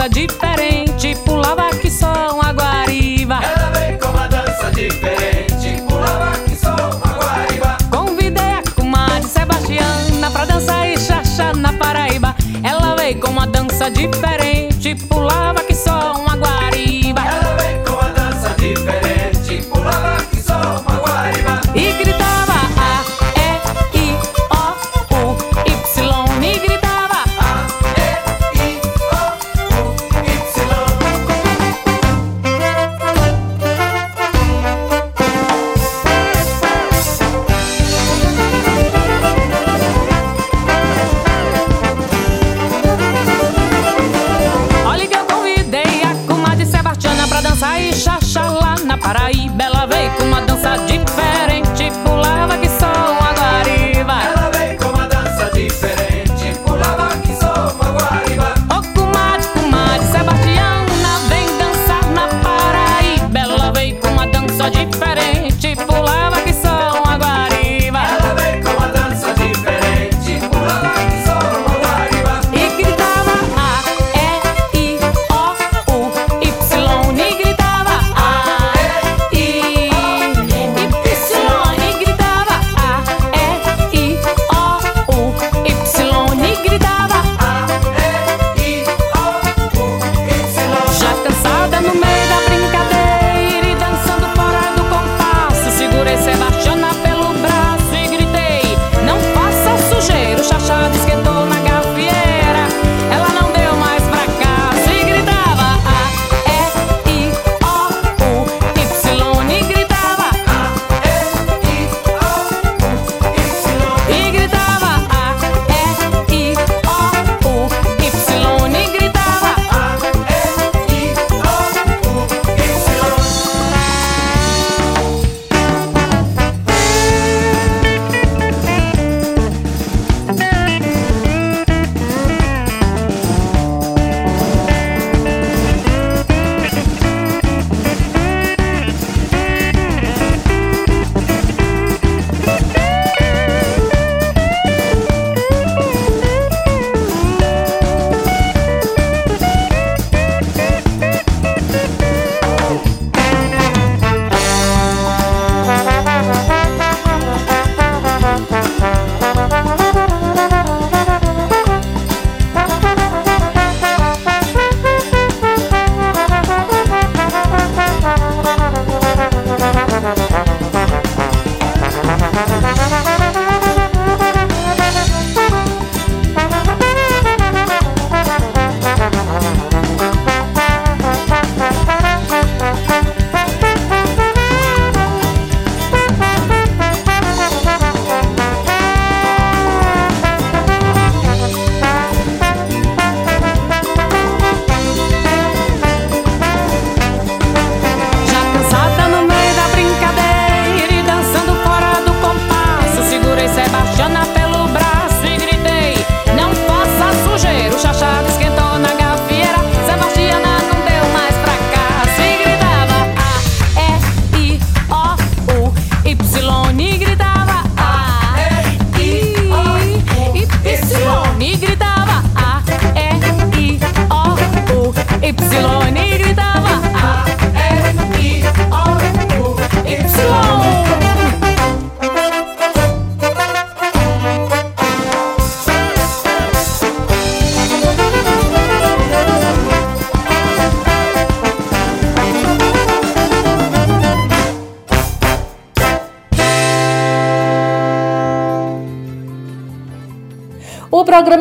Dança 0.02 0.10
diferente, 0.10 1.16
pulava 1.26 1.70
que 1.76 1.91
só 1.91 2.32
uma 2.34 2.52
guariba. 2.52 3.39
Ela 3.43 3.70
veio 3.70 3.99
com 3.99 4.08
uma 4.08 4.28
dança 4.28 4.72
diferente, 4.72 5.82
pulava 5.88 6.39
que 6.39 6.56
só 6.56 6.74
uma 6.74 7.14
guariba. 7.14 7.78
Convidei 7.91 8.54
a 8.54 8.64
comadre 8.76 9.28
Sebastiana 9.28 10.32
pra 10.32 10.45
dançar 10.45 10.89
e 10.89 10.97
chachá 10.97 11.54
na 11.54 11.74
Paraíba. 11.74 12.36
Ela 12.64 12.95
veio 12.95 13.20
com 13.20 13.30
uma 13.30 13.45
dança 13.45 13.91
diferente, 13.91 14.95
pulava 14.95 15.51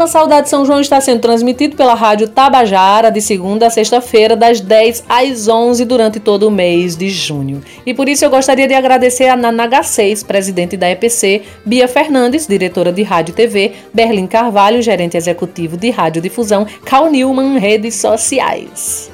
programa 0.01 0.07
Saudade 0.07 0.49
São 0.49 0.65
João 0.65 0.81
está 0.81 0.99
sendo 1.01 1.21
transmitido 1.21 1.77
pela 1.77 1.93
Rádio 1.95 2.29
Tabajara 2.29 3.11
de 3.11 3.21
segunda 3.21 3.67
a 3.67 3.71
sexta-feira, 3.71 4.35
das 4.35 4.61
10 4.61 5.05
às 5.07 5.47
11 5.47 5.85
durante 5.85 6.19
todo 6.19 6.49
o 6.49 6.51
mês 6.51 6.97
de 6.97 7.11
junho. 7.11 7.63
E 7.85 7.93
por 7.93 8.09
isso 8.09 8.25
eu 8.25 8.31
gostaria 8.31 8.67
de 8.67 8.73
agradecer 8.73 9.29
a 9.29 9.37
Nanaga 9.37 9.83
6, 9.83 10.23
presidente 10.23 10.77
da 10.77 10.89
EPC, 10.89 11.43
Bia 11.67 11.87
Fernandes, 11.87 12.47
diretora 12.47 12.93
de 12.93 13.03
Rádio 13.03 13.33
e 13.33 13.35
TV, 13.35 13.73
Berlim 13.93 14.27
Carvalho, 14.27 14.81
gerente 14.81 15.19
executivo 15.19 15.77
de 15.77 15.91
Rádio 15.91 16.23
Difusão, 16.23 16.67
Cal 16.85 17.11
Newman, 17.11 17.59
redes 17.59 17.97
sociais. 17.97 19.11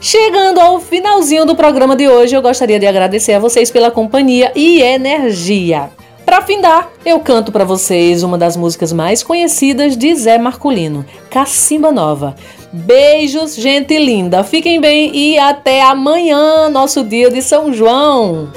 Chegando 0.00 0.58
ao 0.58 0.80
finalzinho 0.80 1.44
do 1.44 1.54
programa 1.54 1.94
de 1.94 2.08
hoje, 2.08 2.34
eu 2.34 2.40
gostaria 2.40 2.78
de 2.78 2.86
agradecer 2.86 3.34
a 3.34 3.38
vocês 3.38 3.70
pela 3.70 3.90
companhia 3.90 4.52
e 4.54 4.80
energia. 4.80 5.90
Para 6.28 6.42
findar, 6.42 6.90
eu 7.06 7.18
canto 7.20 7.50
para 7.50 7.64
vocês 7.64 8.22
uma 8.22 8.36
das 8.36 8.54
músicas 8.54 8.92
mais 8.92 9.22
conhecidas 9.22 9.96
de 9.96 10.14
Zé 10.14 10.36
Marculino, 10.36 11.02
Cacimba 11.30 11.90
Nova. 11.90 12.34
Beijos, 12.70 13.56
gente 13.56 13.98
linda. 13.98 14.44
Fiquem 14.44 14.78
bem 14.78 15.10
e 15.16 15.38
até 15.38 15.80
amanhã, 15.80 16.68
nosso 16.68 17.02
dia 17.02 17.30
de 17.30 17.40
São 17.40 17.72
João. 17.72 18.52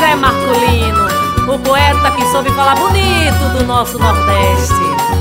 Zé 0.00 0.16
Marculino, 0.16 1.54
o 1.54 1.58
poeta 1.60 2.10
que 2.16 2.26
soube 2.32 2.50
falar 2.50 2.74
bonito 2.74 3.58
do 3.58 3.64
nosso 3.64 3.96
Nordeste. 4.00 5.15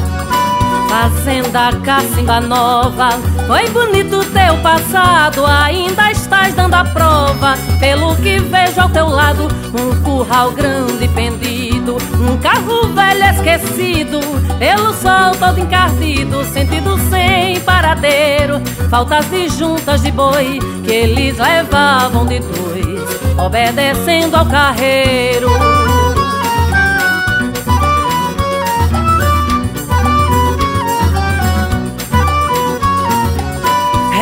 Fazenda 0.96 1.74
Cacimba 1.84 2.40
Nova, 2.40 3.10
foi 3.48 3.70
bonito 3.70 4.24
teu 4.32 4.56
passado, 4.64 5.46
ainda 5.46 6.10
estás 6.10 6.56
dando 6.56 6.74
a 6.74 6.86
prova. 6.86 7.58
Pelo 7.82 8.16
que 8.16 8.40
vejo 8.40 8.80
ao 8.80 8.88
teu 8.88 9.10
lado, 9.10 9.50
um 9.78 10.02
curral 10.04 10.52
grande 10.52 11.06
pendido, 11.10 11.98
um 12.14 12.38
carro 12.38 12.88
velho 12.94 13.26
esquecido, 13.26 14.22
pelo 14.58 14.94
sol 14.94 15.36
todo 15.38 15.60
encardido, 15.60 16.46
sentido 16.46 16.98
sem 17.10 17.60
paradeiro. 17.60 18.62
Faltas 18.90 19.30
de 19.30 19.50
juntas 19.50 20.02
de 20.02 20.12
boi 20.12 20.60
que 20.86 20.94
eles 20.94 21.38
levavam 21.38 22.26
de 22.26 22.40
dois, 22.40 23.38
obedecendo 23.38 24.38
ao 24.38 24.46
carreiro. 24.46 25.50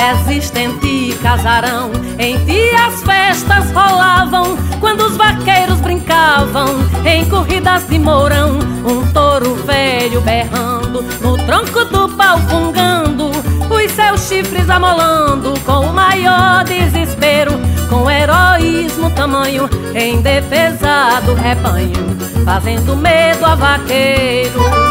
Resistente 0.03 1.17
casarão. 1.21 1.91
Em 2.19 2.37
ti 2.45 2.75
as 2.75 3.01
festas 3.03 3.71
rolavam, 3.71 4.57
quando 4.79 5.05
os 5.05 5.15
vaqueiros 5.15 5.79
brincavam, 5.79 6.67
em 7.05 7.25
corridas 7.29 7.87
de 7.87 7.97
mourão, 7.97 8.59
um 8.85 9.09
touro 9.13 9.55
velho 9.55 10.19
berrando, 10.21 11.01
no 11.21 11.37
tronco 11.45 11.85
do 11.85 12.09
pau 12.17 12.37
fungando, 12.49 13.31
os 13.69 13.91
seus 13.91 14.27
chifres 14.27 14.69
amolando, 14.69 15.53
com 15.61 15.87
o 15.87 15.93
maior 15.93 16.65
desespero, 16.65 17.53
com 17.89 18.11
heroísmo 18.11 19.09
tamanho, 19.11 19.69
em 19.95 20.21
defesa 20.21 21.21
do 21.25 21.33
rebanho, 21.33 22.17
fazendo 22.43 22.95
medo 22.95 23.45
a 23.45 23.55
vaqueiro. 23.55 24.82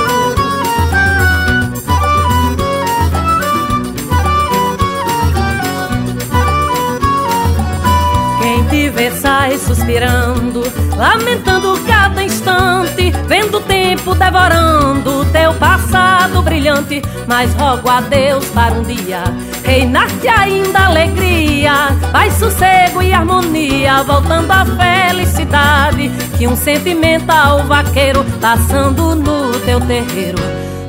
Vê 8.95 9.11
sai 9.11 9.59
suspirando, 9.59 10.63
lamentando 10.97 11.79
cada 11.87 12.23
instante, 12.23 13.11
vendo 13.27 13.59
o 13.59 13.61
tempo 13.61 14.15
devorando 14.15 15.25
teu 15.33 15.55
passado 15.55 16.43
brilhante. 16.43 17.03
Mas 17.27 17.55
rogo 17.55 17.89
a 17.89 18.01
Deus 18.01 18.45
para 18.47 18.75
um 18.75 18.83
dia 18.83 19.23
reinar-te 19.65 20.29
ainda 20.29 20.87
alegria, 20.87 21.73
paz, 22.11 22.35
sossego 22.35 23.01
e 23.03 23.13
harmonia, 23.13 24.03
voltando 24.03 24.51
à 24.51 24.65
felicidade 24.67 26.11
que 26.37 26.47
um 26.47 26.57
sentimental 26.57 27.65
vaqueiro 27.65 28.25
passando 28.41 29.15
no 29.15 29.59
teu 29.61 29.81
terreiro. 29.81 30.39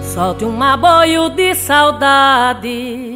Solte 0.02 0.46
um 0.46 0.62
aboio 0.62 1.30
de 1.30 1.56
saudade. 1.56 3.14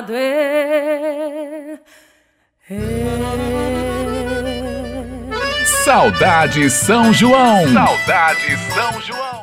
Regado 0.00 0.14
Saudade 5.84 6.70
São 6.70 7.12
João. 7.12 7.72
Saudade 7.72 8.56
São 8.72 9.00
João. 9.02 9.39